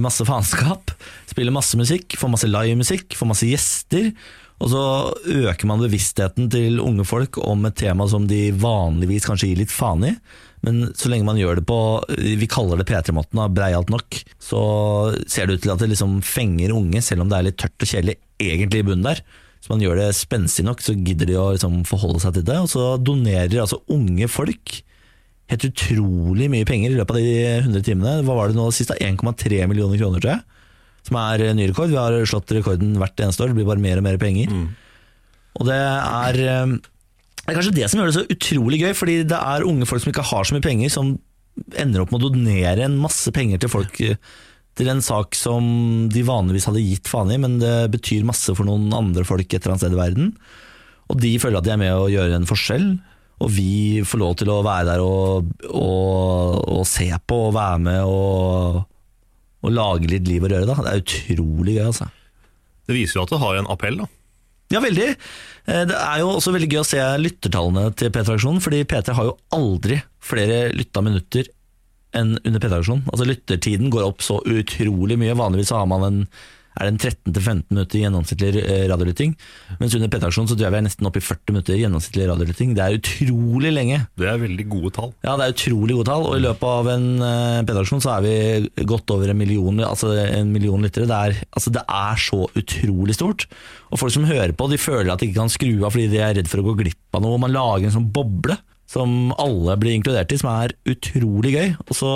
[0.00, 0.92] masse faenskap,
[1.28, 4.12] spiller masse musikk, får masse livemusikk, får masse gjester.
[4.62, 4.82] Og så
[5.50, 9.74] øker man bevisstheten til unge folk om et tema som de vanligvis kanskje gir litt
[9.74, 10.12] faen i.
[10.62, 11.78] Men så lenge man gjør det på
[12.38, 14.62] vi kaller det P3-måten, breialt nok, så
[15.26, 17.82] ser det ut til at det liksom fenger unge, selv om det er litt tørt
[17.82, 19.24] og kjedelig egentlig i bunnen der.
[19.62, 22.58] Så man gjør det spenstig nok, så gidder de å liksom forholde seg til det.
[22.64, 24.80] Og så donerer altså unge folk
[25.52, 28.14] helt utrolig mye penger i løpet av de 100 timene.
[28.26, 28.90] Hva var det nå sist?
[28.90, 28.98] da?
[28.98, 30.42] 1,3 millioner kroner, tror jeg.
[31.06, 31.92] Som er ny rekord.
[31.92, 33.52] Vi har slått rekorden hvert eneste år.
[33.52, 34.50] Det blir bare mer og mer penger.
[35.60, 36.76] Og det er, eh,
[37.42, 40.02] det er kanskje det som gjør det så utrolig gøy, fordi det er unge folk
[40.02, 41.18] som ikke har så mye penger, som
[41.78, 44.16] ender opp med å donere en masse penger til folk eh,
[44.78, 45.64] til en sak som
[46.12, 49.58] de vanligvis hadde gitt faen i, men det betyr masse for noen andre folk et
[49.60, 50.30] eller annet sted i verden.
[51.12, 52.86] Og de føler at de er med å gjøre en forskjell,
[53.42, 57.80] og vi får lov til å være der og, og, og se på og være
[57.84, 58.82] med og,
[59.66, 60.68] og lage litt liv og røre.
[60.68, 60.76] Da.
[60.86, 62.08] Det er utrolig gøy, altså.
[62.86, 64.08] Det viser jo at det har en appell, da.
[64.72, 65.08] Ja, veldig.
[65.68, 69.28] Eh, Det er jo også veldig gøy å se lyttertallene til P3-aksjonen, fordi P3 har
[69.28, 71.50] jo aldri flere lytta minutter
[72.18, 73.06] enn under P3-aksjonen.
[73.12, 75.38] Altså Lyttertiden går opp så utrolig mye.
[75.38, 76.20] Vanligvis har man en
[76.72, 77.00] er det en
[77.32, 79.34] 13-15 minutter gjennomsnittlig eh, radiolytting.
[79.80, 82.72] Mens under P3-aksjonen så tror jeg vi er nesten oppe i 40 minutter gjennomsnittlig radiolytting.
[82.76, 83.98] Det er utrolig lenge.
[84.18, 85.12] Det er veldig gode tall.
[85.26, 88.24] Ja, det er utrolig gode tall, og i løpet av en uh, P3-aksjon så er
[88.24, 91.10] vi godt over en million, altså en million lyttere.
[91.10, 93.48] Det er, altså det er så utrolig stort.
[93.92, 96.22] Og folk som hører på, de føler at de ikke kan skru av fordi de
[96.24, 97.40] er redd for å gå glipp av noe.
[97.42, 98.56] Man lager en sånn boble
[98.92, 101.70] som alle blir inkludert i, som er utrolig gøy.
[101.86, 102.12] Og så,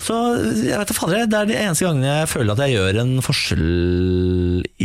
[0.00, 0.20] så
[0.64, 3.66] jeg vet fader, Det er de eneste gangene jeg føler at jeg gjør en forskjell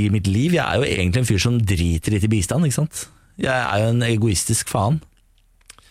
[0.01, 0.57] i mitt liv.
[0.57, 3.05] Jeg er jo egentlig en fyr som driter litt i bistand, ikke sant.
[3.39, 4.99] Jeg er jo en egoistisk faen.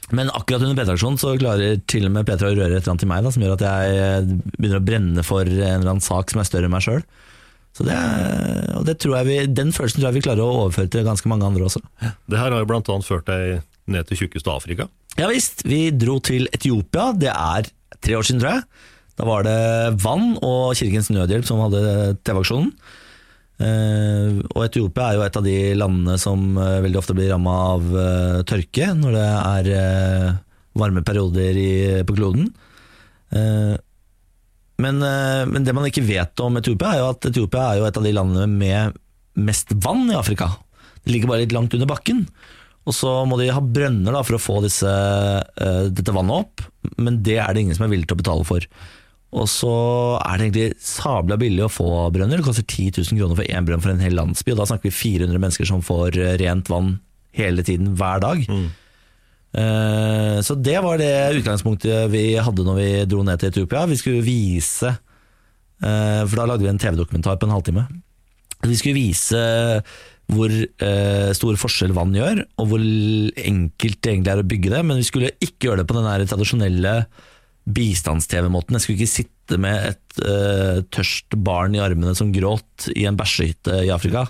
[0.09, 3.03] Men akkurat under P3-aksjonen så klarer til og med P3 å røre et eller annet
[3.05, 6.33] til meg da, som gjør at jeg begynner å brenne for en eller annen sak
[6.33, 7.03] som er større enn meg sjøl.
[7.77, 7.97] Så det,
[8.75, 11.29] og det tror jeg vi, Den følelsen tror jeg vi klarer å overføre til ganske
[11.31, 11.83] mange andre også.
[12.01, 14.89] Det her har jo annet ført deg ned til tjukkeste Afrika.
[15.19, 17.11] Ja visst, vi dro til Etiopia.
[17.19, 17.67] Det er
[17.99, 18.67] tre år siden, tror jeg.
[19.19, 19.59] Da var det
[19.99, 21.81] Vann og Kirkens Nødhjelp som hadde
[22.23, 22.69] TV-aksjonen.
[23.59, 27.55] Eh, og Etiopia er jo et av de landene som eh, veldig ofte blir ramma
[27.73, 29.71] av eh, tørke når det er
[30.79, 31.59] varme perioder
[32.07, 32.53] på kloden.
[34.79, 37.99] Men, men det man ikke vet om Etiopia, er jo at Etiopia er jo et
[37.99, 38.95] av de landene med
[39.35, 40.53] mest vann i Afrika.
[41.03, 42.23] Det ligger bare litt langt under bakken.
[42.89, 46.63] Og så må de ha brønner da, for å få disse, eh, dette vannet opp,
[46.97, 48.65] men det er det ingen som er villig til å betale for.
[49.37, 49.73] Og så
[50.25, 52.41] er det egentlig sabla billig å få brønner.
[52.41, 54.55] Det koster 10 000 kroner for én brønn for en hel landsby.
[54.55, 56.95] Og da snakker vi 400 mennesker som får eh, rent vann
[57.37, 58.41] hele tiden, hver dag.
[59.53, 63.85] Eh, Så det var det utgangspunktet vi hadde når vi dro ned til Etiopia.
[63.89, 64.97] Vi skulle vise
[65.79, 67.85] For da lagde vi en TV-dokumentar på en halvtime.
[68.65, 69.39] Vi skulle vise
[70.29, 74.83] hvor eh, stor forskjell vann gjør, og hvor enkelt det egentlig er å bygge det.
[74.85, 76.95] Men vi skulle ikke gjøre det på den tradisjonelle
[77.69, 78.77] bistands-TV-måten.
[78.77, 83.17] Jeg skulle ikke sitte med et eh, tørst barn i armene som gråt i en
[83.19, 84.27] bæsjehytte i Afrika.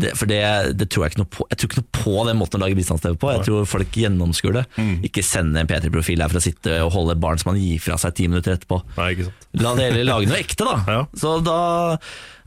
[0.00, 0.38] Det, for det,
[0.78, 1.44] det tror jeg ikke noe på.
[1.50, 3.30] Jeg tror ikke noe på den måten å lage bistands-TV på.
[3.34, 4.62] Jeg tror folk gjennomskuer det.
[5.08, 7.98] Ikke sende en P3-profil her for å sitte og holde barn som man gir fra
[8.00, 8.78] seg ti minutter etterpå.
[8.96, 9.48] Nei, ikke sant.
[9.60, 10.76] La det heller lage noe ekte, da.
[10.94, 11.00] Ja.
[11.18, 11.58] Så da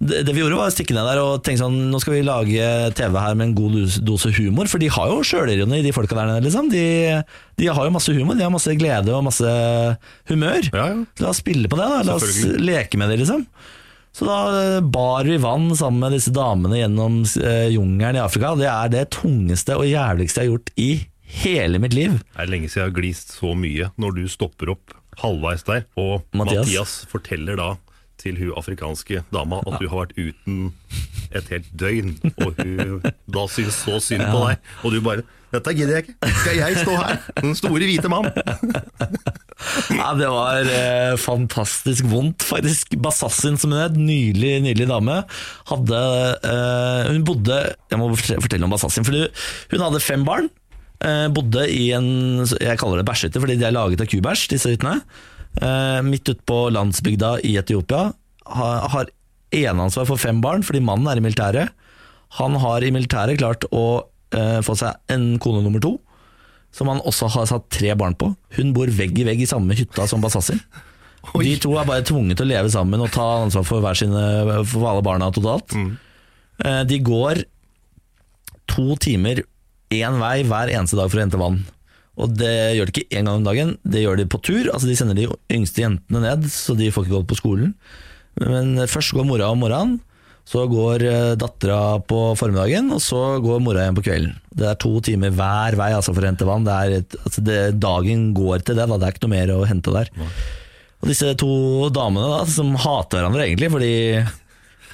[0.03, 2.23] det, det vi gjorde, var å stikke ned der og tenke sånn Nå skal vi
[2.27, 5.93] lage TV her med en god dose- dose humor, for de har jo sjølironi, de
[5.95, 6.71] folka der nede, liksom.
[6.73, 6.88] De,
[7.60, 9.53] de har jo masse humor, de har masse glede og masse
[10.32, 10.71] humør.
[10.73, 10.97] Ja, ja.
[11.21, 12.01] La oss spille på det, da.
[12.08, 13.45] La oss leke med det, liksom.
[14.13, 18.54] Så da eh, bar vi vann sammen med disse damene gjennom eh, jungelen i Afrika.
[18.60, 20.89] Det er det tungeste og jævligste jeg har gjort i
[21.43, 22.19] hele mitt liv.
[22.21, 25.88] Det er lenge siden jeg har glist så mye når du stopper opp halvveis der,
[25.97, 26.65] og Mathias.
[26.67, 27.71] Mathias, forteller da
[28.23, 30.71] til hun afrikanske dama at du har vært uten
[31.33, 32.13] et helt døgn,
[32.45, 32.99] og hun
[33.36, 36.29] da syns så synd på deg, og du bare 'Dette gidder jeg ikke.
[36.41, 38.31] Skal jeg stå her, den store hvite mann?'
[39.93, 42.95] Ja, det var eh, fantastisk vondt, faktisk.
[42.99, 45.19] Basassin, som hun het, nydelig, nydelig dame,
[45.69, 46.01] hadde
[46.49, 47.59] eh, Hun bodde
[47.91, 49.13] Jeg må fortelle om Basassin, for
[49.71, 50.49] hun hadde fem barn.
[51.03, 54.73] Eh, bodde i en Jeg kaller det bæsjehytte, fordi de er laget av kubæsj, disse
[54.73, 55.03] hyttene.
[55.61, 58.07] Eh, midt ute på landsbygda i Etiopia.
[58.45, 59.11] Ha, har
[59.53, 61.69] eneansvar for fem barn, fordi mannen er i militæret.
[62.39, 63.83] Han har i militæret klart å
[64.33, 65.97] eh, få seg en kone nummer to
[66.73, 68.31] som han også har satt tre barn på.
[68.57, 70.57] Hun bor vegg i vegg i samme hytta som Basassin.
[71.37, 74.23] De to er bare tvunget til å leve sammen og ta ansvar for, hver sine,
[74.67, 75.75] for alle barna totalt.
[76.65, 77.43] Eh, De går
[78.73, 79.43] to timer
[79.93, 81.61] én vei hver eneste dag for å hente vann.
[82.21, 84.67] Og det gjør de ikke én gang om dagen, det gjør de på tur.
[84.69, 87.71] Altså De sender de yngste jentene ned, så de får ikke gått på skolen.
[88.41, 89.99] Men først går mora om morgenen,
[90.45, 94.34] så går eh, dattera på formiddagen, og så går mora igjen på kvelden.
[94.54, 96.67] Det er to timer hver vei altså for å hente vann.
[96.67, 98.99] Det er et, altså det, dagen går til det, da.
[98.99, 100.12] det er ikke noe mer å hente der.
[101.04, 101.54] Og disse to
[101.95, 103.93] damene da, som hater hverandre egentlig, fordi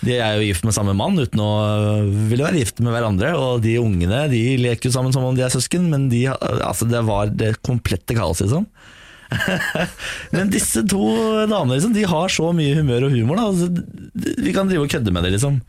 [0.06, 1.50] de er jo gift med samme mann uten å
[2.30, 3.34] ville være gift med hverandre.
[3.36, 6.88] Og de ungene de leker jo sammen som om de er søsken, men de, altså
[6.88, 8.48] det var det komplette kaoset.
[8.48, 8.68] Liksom.
[10.36, 11.04] men disse to
[11.50, 13.40] damene liksom, de har så mye humør og humor.
[13.40, 13.50] Da.
[13.52, 15.36] Altså, vi kan drive og kødde med det.
[15.36, 15.60] Liksom.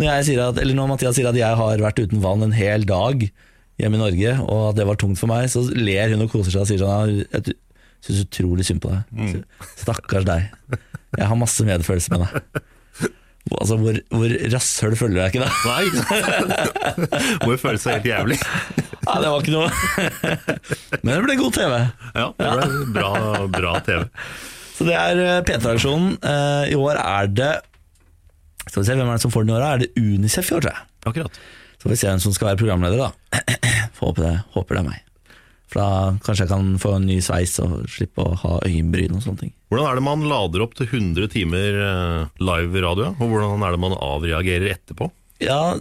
[0.00, 3.26] Når, at, eller når Mathias sier at jeg har vært uten vann en hel dag
[3.80, 6.54] hjemme i Norge, og at det var tungt for meg, så ler hun og koser
[6.54, 7.56] seg og sier sånn Jeg
[8.06, 9.40] syns utrolig synd på deg.
[9.80, 10.50] Stakkars deg.
[11.18, 12.68] Jeg har masse medfølelse med deg.
[13.60, 15.50] Altså, hvor, hvor rasshøl føler deg ikke da?
[15.68, 17.42] Nei, ikke sant?
[17.44, 18.38] Må jo føle seg helt jævlig.
[19.04, 19.68] Ja, det var ikke noe.
[21.04, 21.74] Men det ble god TV.
[22.16, 23.10] Ja, det ble bra,
[23.52, 24.06] bra TV.
[24.78, 26.14] Så det er eh, P3-aksjonen.
[26.24, 27.50] Eh, I år er det
[28.64, 29.66] Skal vi se, hvem er det som får den i år?
[29.66, 30.86] Er det Unicef i år, tror jeg?
[31.10, 31.40] Akkurat.
[31.76, 33.44] Så får vi se hvem som skal være programleder, da.
[34.00, 35.04] Håper det, håper det er meg.
[35.70, 39.22] For da kanskje jeg kan få en ny sveis og slippe å ha øyenbryn og
[39.22, 39.52] sånne ting.
[39.70, 43.76] Hvordan er det man lader opp til 100 timer eh, live radio, og hvordan er
[43.76, 45.06] det man avreagerer etterpå?
[45.40, 45.76] Ja,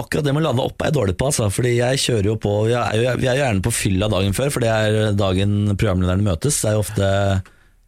[0.00, 1.50] akkurat det med å lade opp er jeg dårlig på, altså.
[1.52, 4.54] Fordi jeg kjører jo på Vi er jo, vi er gjerne på fylla dagen før,
[4.54, 6.62] for det er dagen programlederne møtes.
[6.62, 7.10] Det er jo ofte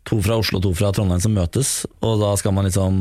[0.06, 1.70] to fra Oslo og to fra Trondheim som møtes,
[2.04, 3.00] og da skal man liksom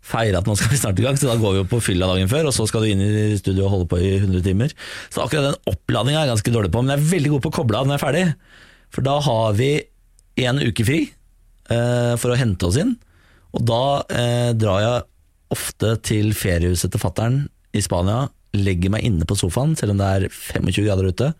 [0.00, 2.08] feire at nå skal vi snart i gang, så da går vi jo på fylla
[2.10, 4.72] dagen før, og så skal du inn i studio og holde på i 100 timer.
[5.12, 7.52] Så akkurat den oppladninga er jeg ganske dårlig på, men jeg er veldig god på
[7.52, 8.24] å koble av når jeg er ferdig.
[8.90, 9.70] For da har vi
[10.46, 12.96] en uke fri eh, for å hente oss inn,
[13.50, 13.84] og da
[14.14, 15.06] eh, drar jeg
[15.50, 17.42] ofte til feriehuset til fattern
[17.76, 21.30] i Spania, legger meg inne på sofaen, selv om det er 25 grader ute,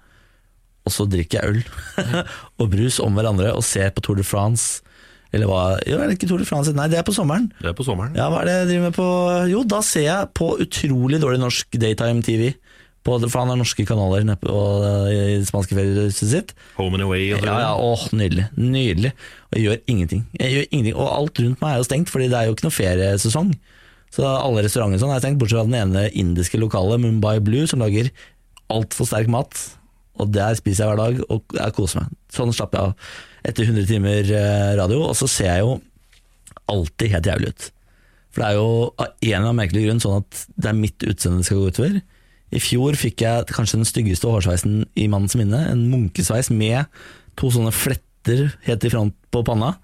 [0.87, 2.15] og så drikker jeg øl
[2.61, 4.85] og brus om hverandre og ser på Tour de France.
[5.33, 6.73] Eller hva Jo, er det ikke Tour de France?
[6.75, 7.49] Nei, det er på sommeren.
[7.61, 8.17] Det er på sommeren.
[8.19, 9.07] Ja, hva er det jeg driver med på
[9.53, 12.51] Jo, da ser jeg på utrolig dårlig norsk daytime-TV.
[13.01, 14.53] På, for han har norske kanaler nede på,
[15.09, 16.51] i det spanske feriehuset sitt.
[16.77, 17.31] Home and away.
[17.33, 18.51] Og Ja, ja, åh, nydelig.
[18.61, 19.15] Nydelig.
[19.49, 20.27] Og jeg gjør ingenting.
[20.37, 20.99] Jeg gjør ingenting.
[20.99, 23.55] Og alt rundt meg er jo stengt, fordi det er jo ikke noe feriesesong.
[24.13, 27.81] Så alle restauranter sånn er stengt, bortsett fra den ene indiske lokale, Mumbai Blue, som
[27.81, 28.11] lager
[28.69, 29.57] altfor sterk mat.
[30.21, 32.17] Og der spiser jeg hver dag, og jeg koser meg.
[32.35, 33.13] Sånn slapper jeg av.
[33.47, 35.77] etter 100 timer eh, radio, og så ser jeg jo
[36.71, 37.69] alltid helt jævlig ut.
[38.31, 41.07] For det er jo av en eller annen merkelig grunn sånn at det er mitt
[41.07, 41.99] utseende det skal gå utover.
[42.51, 46.87] I fjor fikk jeg kanskje den styggeste hårsveisen i mannens minne, en munkesveis med
[47.39, 49.75] to sånne fletter helt i front på panna,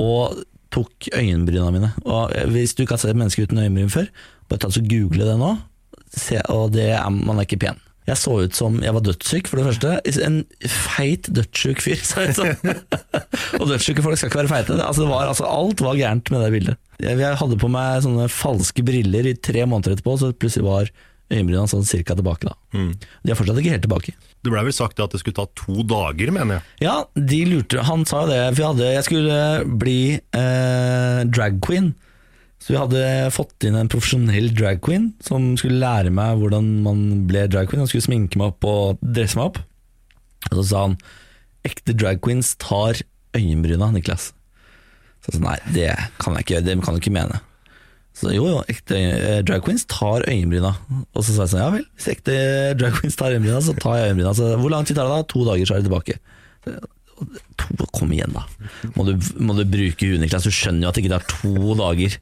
[0.00, 0.42] og
[0.74, 1.92] tok øyenbryna mine.
[2.04, 4.10] Og hvis du ikke har sett et menneske uten øyenbryn før,
[4.48, 5.54] bare ta så google det nå,
[6.14, 7.80] se, og det er, man er ikke pen.
[8.04, 9.94] Jeg så ut som jeg var dødssyk, for det første.
[10.26, 12.02] En feit, dødssyk fyr.
[12.04, 12.74] sa jeg sånn.
[13.60, 14.76] og dødssyke folk skal ikke være feite.
[14.76, 16.80] Altså, det var, altså, alt var gærent med det bildet.
[17.00, 20.92] Jeg, jeg hadde på meg sånne falske briller i tre måneder etterpå, så plutselig var
[21.32, 22.50] øyenbrynene sånn cirka tilbake.
[22.50, 22.54] da.
[23.24, 24.14] De er fortsatt ikke helt tilbake.
[24.44, 26.64] Det blei vel sagt at det skulle ta to dager, mener jeg.
[26.84, 29.38] Ja, de lurte Han sa jo det, for jeg, hadde, jeg skulle
[29.80, 31.94] bli eh, drag queen.
[32.64, 37.02] Så vi hadde fått inn en profesjonell drag queen som skulle lære meg hvordan man
[37.28, 37.82] ble drag queen.
[37.84, 39.58] Han skulle sminke meg opp og dresse meg opp.
[40.48, 40.94] Og så sa han
[41.68, 43.02] ekte drag queens tar
[43.36, 44.30] øyenbryna, Niklas.
[45.20, 45.90] Så jeg sa nei, det
[46.22, 47.42] kan jeg ikke gjøre, det kan du ikke mene.
[48.16, 50.72] Så jo, jo, ekte eh, drag queens tar øyenbryna.
[51.12, 52.34] Og så sa jeg sånn, ja vel, hvis ekte
[52.80, 54.34] drag queens tar øyenbryna, så tar jeg øyenbryna.
[54.40, 55.28] Så hvor lang tid tar det da?
[55.34, 56.20] To dager, så er det tilbake.
[57.94, 58.42] Kom igjen, da.
[58.96, 60.44] Må du, må du bruke huet, Niklas.
[60.46, 62.16] Du skjønner jo at det ikke tar to dager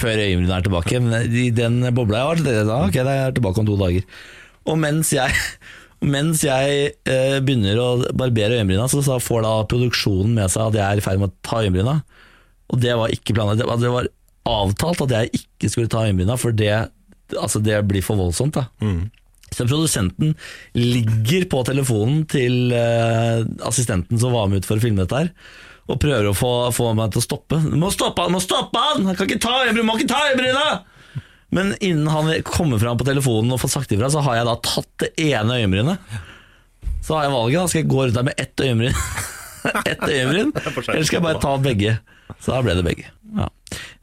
[0.00, 1.00] før øyenbrynene er tilbake.
[1.04, 4.06] Men i den bobla jeg var, jeg, ok, det er tilbake om to dager.
[4.68, 5.36] Og mens jeg,
[6.04, 10.78] mens jeg eh, begynner å barbere øyenbryna, så, så får da produksjonen med seg at
[10.80, 11.98] jeg er i ferd med å ta øyenbryna.
[12.72, 13.60] Og det var ikke planlagt.
[13.62, 14.10] Det, var- det var
[14.48, 16.72] avtalt at jeg ikke skulle ta øyenbryna, for det,
[17.36, 18.56] altså det blir for voldsomt.
[18.56, 18.66] da.
[19.54, 20.34] Så produsenten
[20.76, 25.32] ligger på telefonen til eh, assistenten som var med ut for å filme dette her,
[25.88, 27.60] og prøver å få, få meg til å stoppe.
[27.64, 28.34] Du må stoppe han!
[28.34, 29.08] Må stoppe han!
[29.08, 29.88] Han kan ikke ta øyenbryn!
[29.88, 30.66] Må ikke ta øyenbryna!
[31.56, 34.56] Men innen han kommer fram på telefonen og får sagt ifra, så har jeg da
[34.68, 36.18] tatt det ene øyenbrynet.
[37.06, 37.62] Så har jeg valget.
[37.62, 38.98] Da skal jeg gå rundt der med ett øyenbryn.
[39.92, 41.96] ett øyenbryn Eller skal jeg bare ta begge?
[42.36, 43.08] Så da ble det begge.
[43.36, 43.48] Ja.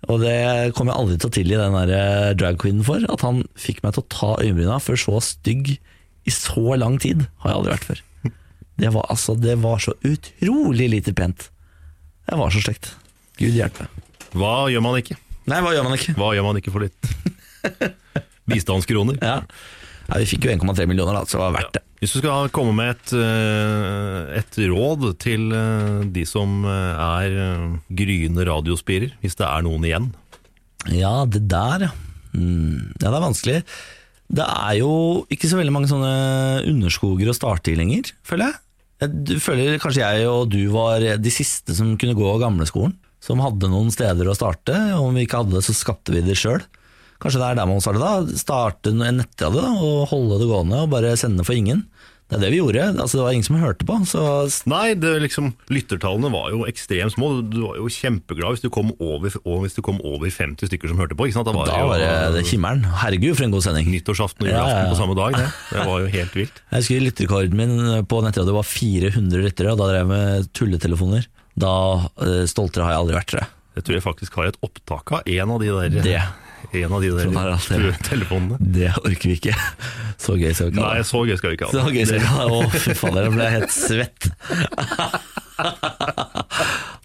[0.10, 0.36] Og det
[0.78, 3.06] kommer jeg aldri til å tilgi den der eh, drag queenen for.
[3.12, 5.76] At han fikk meg til å ta øyenbryna for så stygg
[6.26, 7.26] i så lang tid.
[7.44, 8.04] Har jeg aldri vært før.
[8.76, 11.48] Det var, altså, det var så utrolig lite pent.
[12.28, 12.92] Det var så stygt.
[13.40, 13.88] Gud hjelpe.
[14.36, 15.16] Hva gjør man ikke?
[15.48, 16.16] Nei, hva gjør man ikke?
[16.18, 17.12] Hva gjør man ikke for litt
[18.52, 19.20] bistandskroner?
[19.22, 19.38] Ja.
[20.06, 21.84] Nei, vi fikk jo 1,3 millioner, da, så det var verdt det.
[22.02, 27.80] Hvis du skal komme med et, eh, et råd til eh, de som eh, er
[27.89, 30.12] gryende radiospirer, hvis det er noen igjen
[30.94, 31.94] Ja, det der, ja.
[32.36, 32.91] Mm.
[33.00, 33.58] Ja, det er vanskelig.
[34.36, 34.91] Det er jo
[35.32, 36.13] ikke så veldig mange sånne
[36.68, 38.62] underskoger å starte i lenger, føler jeg.
[39.02, 42.96] Jeg du føler kanskje jeg og du var de siste som kunne gå gamleskolen.
[43.24, 46.38] Som hadde noen steder å starte, om vi ikke hadde det, så skapte vi det
[46.38, 46.62] sjøl.
[47.21, 48.39] Kanskje det er der man starter starte da.
[48.45, 51.86] Starte en nettradio og holde det gående og bare sende for ingen.
[52.25, 52.84] Det er det vi gjorde.
[52.97, 53.95] Altså, det var ingen som hørte på.
[54.10, 54.21] Så
[54.65, 57.28] Nei, det liksom, lyttertallene var jo ekstremt små.
[57.45, 59.30] Du var jo kjempeglad hvis du kom over,
[59.62, 61.28] hvis du kom over 50 stykker som hørte på.
[61.30, 62.88] Da var da det jo var det, himmelen.
[63.04, 63.91] Herregud, for en god sending.
[63.93, 64.93] nyttårsaften og julaften ja, ja.
[64.95, 65.38] på samme dag.
[65.38, 66.63] Det, det var jo helt vilt.
[66.71, 71.30] Jeg husker lytterrekorden min på nettradio var 400 lyttere, og da drev jeg med tulletelefoner.
[71.62, 71.75] Da
[72.25, 73.54] eh, Stoltere har jeg aldri vært, tror jeg.
[73.75, 76.17] Det tror jeg faktisk har et opptak av en av de der, Det.
[76.71, 77.30] En av de der
[77.62, 78.58] Sånn det telefonene.
[78.60, 79.54] Det orker vi ikke.
[80.21, 81.08] Så gøy skal vi ikke ha Nei, det.
[81.10, 82.19] så gøy skal vi ikke Så gøy skal vi det.
[82.19, 82.51] ikke ha det.
[82.56, 84.30] Å, fy fader, jeg ble helt svett.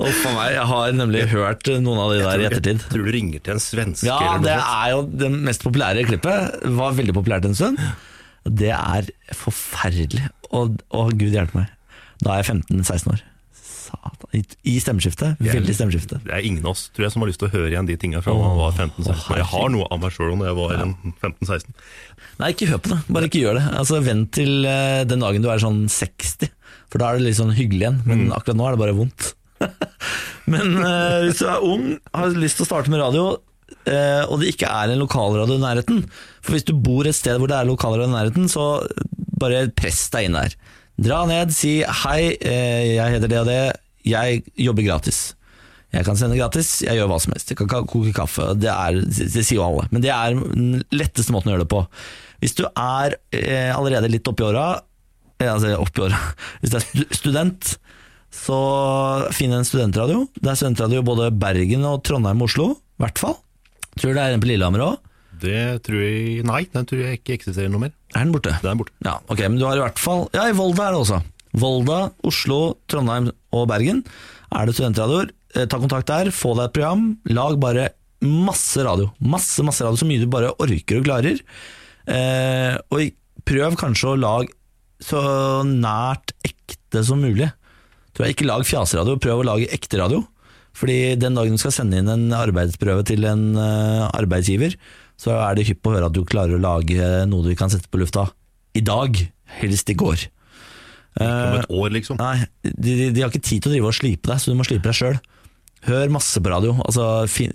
[0.00, 0.52] Å, for meg.
[0.56, 2.80] Jeg har nemlig hørt noen av de der i ettertid.
[2.84, 6.60] Jeg tror du ringer til en svenske Ja, det er jo det mest populære klippet.
[6.80, 7.80] Var veldig populært en stund.
[8.48, 10.28] Det er forferdelig.
[10.56, 11.68] Og, og gud hjelpe meg.
[12.24, 13.20] Da er jeg 15-16 år.
[13.90, 14.28] Satan.
[14.36, 15.32] I, I stemmeskifte.
[15.40, 16.20] Veldig stemmeskifte.
[16.24, 17.96] Det er ingen av oss tror jeg, som har lyst til å høre igjen de
[18.00, 19.34] tingene fra da man var 15-16.
[19.40, 20.86] Jeg har noe av meg sjøl da jeg var ja.
[21.26, 21.76] 15-16.
[22.40, 23.00] Nei, ikke hør på det.
[23.16, 23.66] Bare ikke gjør det.
[23.82, 26.50] Altså, Vent til eh, den dagen du er sånn 60,
[26.92, 28.00] for da er det litt sånn hyggelig igjen.
[28.08, 29.30] Men akkurat nå er det bare vondt.
[30.50, 33.32] Men uh, hvis du er ung, har lyst til å starte med radio,
[33.86, 36.00] Uh, og det ikke er en lokalradio i nærheten
[36.42, 38.82] For hvis du bor et sted hvor det er lokalradio i nærheten, så
[39.40, 40.56] bare press deg inn der.
[41.00, 43.60] Dra ned, si hei, eh, jeg heter det og det,
[44.04, 45.20] jeg jobber gratis.
[45.90, 47.50] Jeg kan sende gratis, jeg gjør hva som helst.
[47.50, 49.88] Jeg kan koke kaffe, det, er, det sier jo alle.
[49.90, 51.80] Men det er den letteste måten å gjøre det på.
[52.44, 54.68] Hvis du er eh, allerede litt oppi åra,
[55.40, 56.20] eh, altså oppi åra,
[56.60, 57.74] hvis du er student,
[58.30, 58.60] så
[59.34, 60.26] finn en studentradio.
[60.36, 63.40] Det er studentradio både Bergen og Trondheim og Oslo, i hvert fall.
[63.96, 65.00] Tror det er en på Lillehammer òg.
[65.40, 67.92] Det tror jeg Nei, den tror jeg ikke eksisterer noe mer.
[68.14, 68.52] Er den borte?
[68.62, 68.92] Den er borte.
[69.06, 71.20] Ja, ok, men du har i hvert fall Ja, i Volda er det også.
[71.60, 72.60] Volda, Oslo,
[72.90, 74.04] Trondheim og Bergen
[74.54, 75.32] er det studentradioer.
[75.56, 77.04] Eh, Ta kontakt der, få deg et program.
[77.30, 77.88] Lag bare
[78.22, 79.08] masse radio.
[79.24, 81.40] Masse, masse radio, så mye du bare orker og klarer.
[82.10, 83.10] Eh, og
[83.48, 84.52] prøv kanskje å lage
[85.00, 85.20] så
[85.64, 87.48] nært ekte som mulig.
[88.12, 90.24] tror jeg ikke lag fjaseradio, prøv å lage ekte radio.
[90.76, 94.76] Fordi den dagen du skal sende inn en arbeidsprøve til en eh, arbeidsgiver,
[95.20, 97.72] så er det hypp på å høre at du klarer å lage noe du kan
[97.72, 98.30] sette på lufta
[98.76, 99.18] i dag,
[99.60, 100.28] helst i går.
[101.18, 102.20] Om Eh, et år, liksom.
[102.20, 104.58] Nei, de, de, de har ikke tid til å drive og slipe deg, så du
[104.58, 105.18] må slipe deg sjøl.
[105.88, 106.76] Hør masse på radio.
[106.84, 107.06] Altså,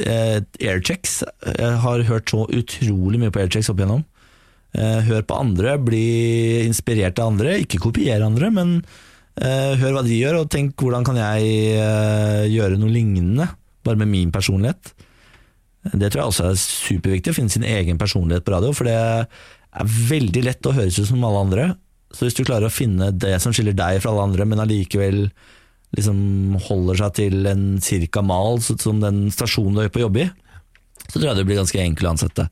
[0.01, 1.21] eh, Airchecks.
[1.45, 4.03] Jeg har hørt så utrolig mye på Airchecks opp igjennom.
[4.75, 6.05] Eh, hør på andre, bli
[6.65, 7.59] inspirert av andre.
[7.63, 8.73] Ikke kopiere andre, men
[9.39, 13.47] eh, hør hva de gjør, og tenk hvordan kan jeg eh, gjøre noe lignende,
[13.87, 14.91] bare med min personlighet.
[15.93, 18.95] Det tror jeg også er superviktig, å finne sin egen personlighet på radio, for det
[18.95, 21.67] er veldig lett å høres ut som alle andre.
[22.15, 25.27] Så hvis du klarer å finne det som skiller deg fra alle andre, men allikevel
[25.95, 30.29] liksom holder seg til en cirka mal som den stasjonen du er på jobb i,
[31.05, 32.47] så tror jeg det blir ganske enkelt å ansette.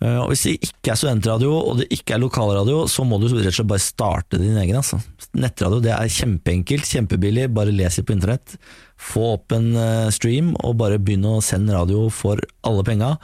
[0.00, 3.26] Eh, Og Hvis det ikke er studentradio og det ikke er lokalradio, så må du
[3.28, 4.78] rett og slett bare starte din egen.
[4.80, 5.00] Altså.
[5.36, 8.56] Nettradio det er kjempeenkelt, kjempebillig, bare les det på internett.
[9.00, 13.14] Få opp en eh, stream og bare begynne å sende radio for alle penga,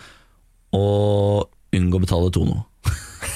[0.77, 2.63] og unngå å betale Tono.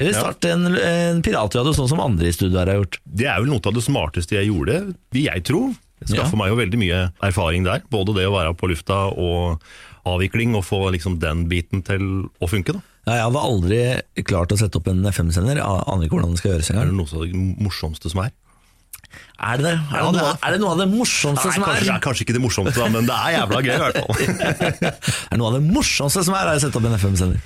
[0.00, 2.96] Eller start en, en piratradio, sånn som andre i studio her har gjort.
[3.04, 4.78] Det er vel noe av det smarteste jeg gjorde,
[5.14, 5.60] vil jeg tro.
[6.02, 6.38] Skaffer Ja.
[6.40, 7.84] meg jo veldig mye erfaring der.
[7.92, 9.62] Både det å være på lufta og
[10.08, 12.74] avvikling, og få liksom den biten til å funke.
[12.74, 12.80] da.
[13.06, 13.80] Ja, jeg hadde aldri
[14.28, 15.58] klart å sette opp en FM-sender.
[15.62, 16.84] Aner ikke hvordan det skal gjøres engang.
[16.84, 18.30] er det noe av det morsomste som er.
[19.42, 19.72] Er det?
[19.74, 20.52] Er Ja, det, noe, er.
[20.54, 22.00] det noe av det morsomste Nei, som kanskje, er?
[22.00, 24.12] kanskje ikke det morsomste, da, men det er jævla gøy i hvert fall.
[25.28, 27.40] Er det noe av det morsomste som er, er å sette opp en FM-sender.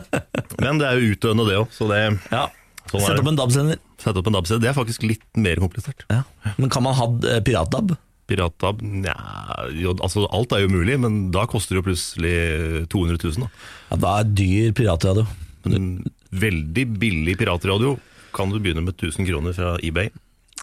[0.64, 2.00] Men det er jo utdøende det òg, så det
[2.32, 2.46] Ja.
[2.86, 3.78] Sånn Sette opp en DAB-sender.
[3.98, 6.04] sette opp en DAB-sender, det er faktisk litt mer komplisert.
[6.10, 6.22] Ja.
[6.56, 7.44] Men kan man ha piratdab?
[7.46, 7.96] pirat-DAB?
[8.26, 9.14] Pirat-DAB, nja,
[9.94, 12.36] altså alt er jo mulig, men da koster det jo plutselig
[12.90, 13.44] 200 000.
[13.44, 13.66] Da.
[13.92, 15.26] Ja, da er dyr piratradio.
[15.66, 15.90] Men
[16.34, 17.96] veldig billig piratradio
[18.36, 20.10] kan du begynne med 1000 kroner fra eBay.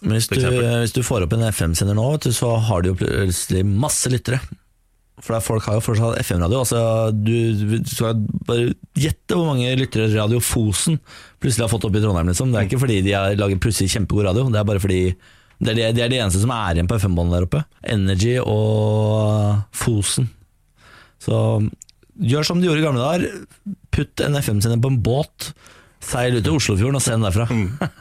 [0.02, 2.98] Men hvis du, hvis du får opp en FM-sender nå, du, så har du jo
[3.00, 4.42] plutselig masse lyttere.
[5.22, 6.60] For folk har jo fortsatt FM-radio.
[6.64, 6.80] Altså,
[7.14, 10.98] du, du skal bare gjette hvor mange lyttere Radio Fosen
[11.40, 12.32] plutselig har fått opp i Trondheim.
[12.32, 12.50] Liksom.
[12.50, 15.00] Det er ikke fordi de har laget plutselig kjempegod radio, det er bare fordi
[15.64, 17.62] det er det, det er det eneste som er igjen på FM-båndet der oppe.
[17.94, 20.28] Energy og Fosen.
[21.24, 21.36] Så
[22.20, 23.46] gjør som de gjorde i gamle dager.
[23.94, 25.52] Putt en FM-sender på en båt,
[26.04, 27.46] seil ut til Oslofjorden og send derfra.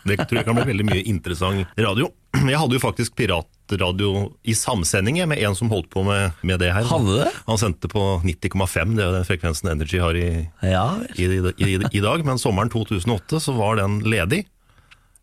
[0.03, 2.09] Det tror jeg kan bli veldig mye interessant radio.
[2.33, 4.09] Jeg hadde jo faktisk piratradio
[4.49, 6.87] i samsending med en som holdt på med, med det her.
[6.89, 7.29] Hadde det?
[7.45, 10.27] Han sendte på 90,5, det er den frekvensen Energy har i,
[10.65, 12.25] Ja, i, i, i dag.
[12.27, 14.43] Men sommeren 2008 så var den ledig,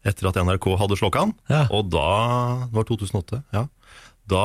[0.05, 1.34] etter at NRK hadde slått an.
[1.51, 1.66] Ja.
[1.70, 2.07] Og da
[2.70, 3.66] Det var 2008, ja.
[4.30, 4.42] Da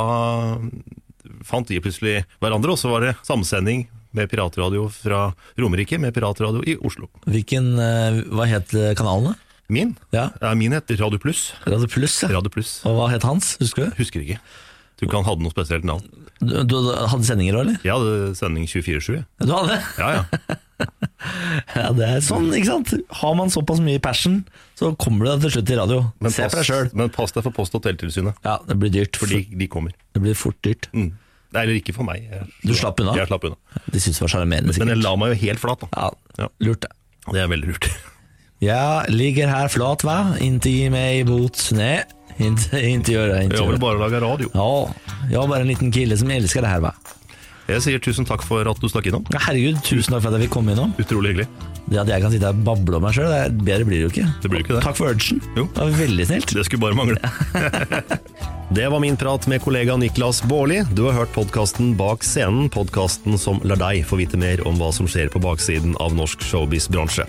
[1.46, 3.86] fant de plutselig hverandre, og så var det samsending
[4.16, 5.28] med piratradio fra
[5.60, 7.10] Romerike med piratradio i Oslo.
[7.28, 9.36] Hvilken, eh, hva het kanalene?
[9.68, 9.96] Min?
[10.14, 11.54] Ja, Ja, min heter Radio Pluss.
[11.66, 12.22] Radio Pluss.
[12.22, 12.30] Ja.
[12.30, 12.82] Radio Plus.
[12.86, 13.96] Og hva het hans, husker du?
[13.98, 14.40] Husker ikke.
[14.96, 16.06] Tror ikke han hadde noe spesielt navn.
[16.40, 17.80] Du, du hadde sendinger òg, eller?
[17.84, 19.16] Jeg hadde sending 24-7.
[19.18, 19.26] jeg.
[19.42, 19.80] Du hadde?
[19.98, 20.56] Ja, ja.
[21.76, 22.94] Ja, det er sånn, ikke sant?
[23.22, 24.42] Har man såpass mye passion,
[24.78, 26.00] så kommer du deg til slutt til radio.
[26.30, 26.90] Se på deg sjøl.
[26.94, 29.16] men pass deg for Post- og teletilsynet, Ja, det blir dyrt.
[29.18, 29.94] for de, de kommer.
[30.14, 30.90] Det blir fort dyrt.
[30.94, 31.14] Mm.
[31.56, 32.26] Nei, eller ikke for meg.
[32.28, 33.14] Jeg, Du slapp unna?
[33.16, 33.56] Jeg slapp unna.
[33.92, 36.10] De syns det var sjarmerende, Men jeg la meg jo helt flat, da.
[36.42, 36.92] Ja, lurt det.
[37.32, 37.90] Det er veldig lurt.
[38.64, 40.38] Ja, ligger her flat hva?
[40.42, 41.98] inte meg i bot snö.
[42.40, 43.42] Inte, gjøre det.
[43.52, 44.48] Jeg har bare lage radio.
[44.56, 44.94] Ja,
[45.30, 46.94] jeg har bare en liten kille som elsker det her, va.
[47.66, 49.24] Jeg sier tusen takk for at du stakk innom.
[49.34, 50.92] Ja, herregud, tusen takk for at jeg fikk komme innom.
[51.02, 51.48] Utrolig hyggelig.
[51.90, 54.12] Det at jeg kan sitte her og bable om meg sjøl, bedre blir det jo
[54.12, 54.26] ikke.
[54.42, 54.82] Det blir ikke det.
[54.86, 55.42] Takk for urgen.
[55.58, 55.66] Jo.
[55.70, 56.54] Det var veldig snilt.
[56.58, 57.18] Det skulle bare mangle.
[58.78, 60.84] det var min prat med kollega Niklas Baarli.
[60.98, 64.92] Du har hørt podkasten Bak scenen, podkasten som lar deg få vite mer om hva
[64.94, 67.26] som skjer på baksiden av norsk showbiz-bransje.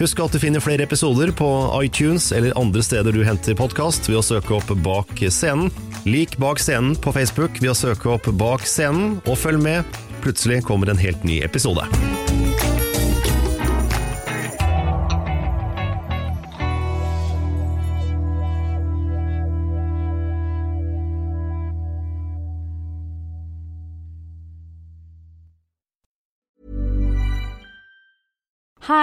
[0.00, 1.48] Husk at du finner flere episoder på
[1.84, 5.68] iTunes eller andre steder du henter podkast ved å søke opp Bak scenen.
[6.04, 9.96] Lik Bak scenen på Facebook ved å søke opp Bak scenen, og følg med.
[10.24, 11.88] Plutselig kommer en helt ny episode.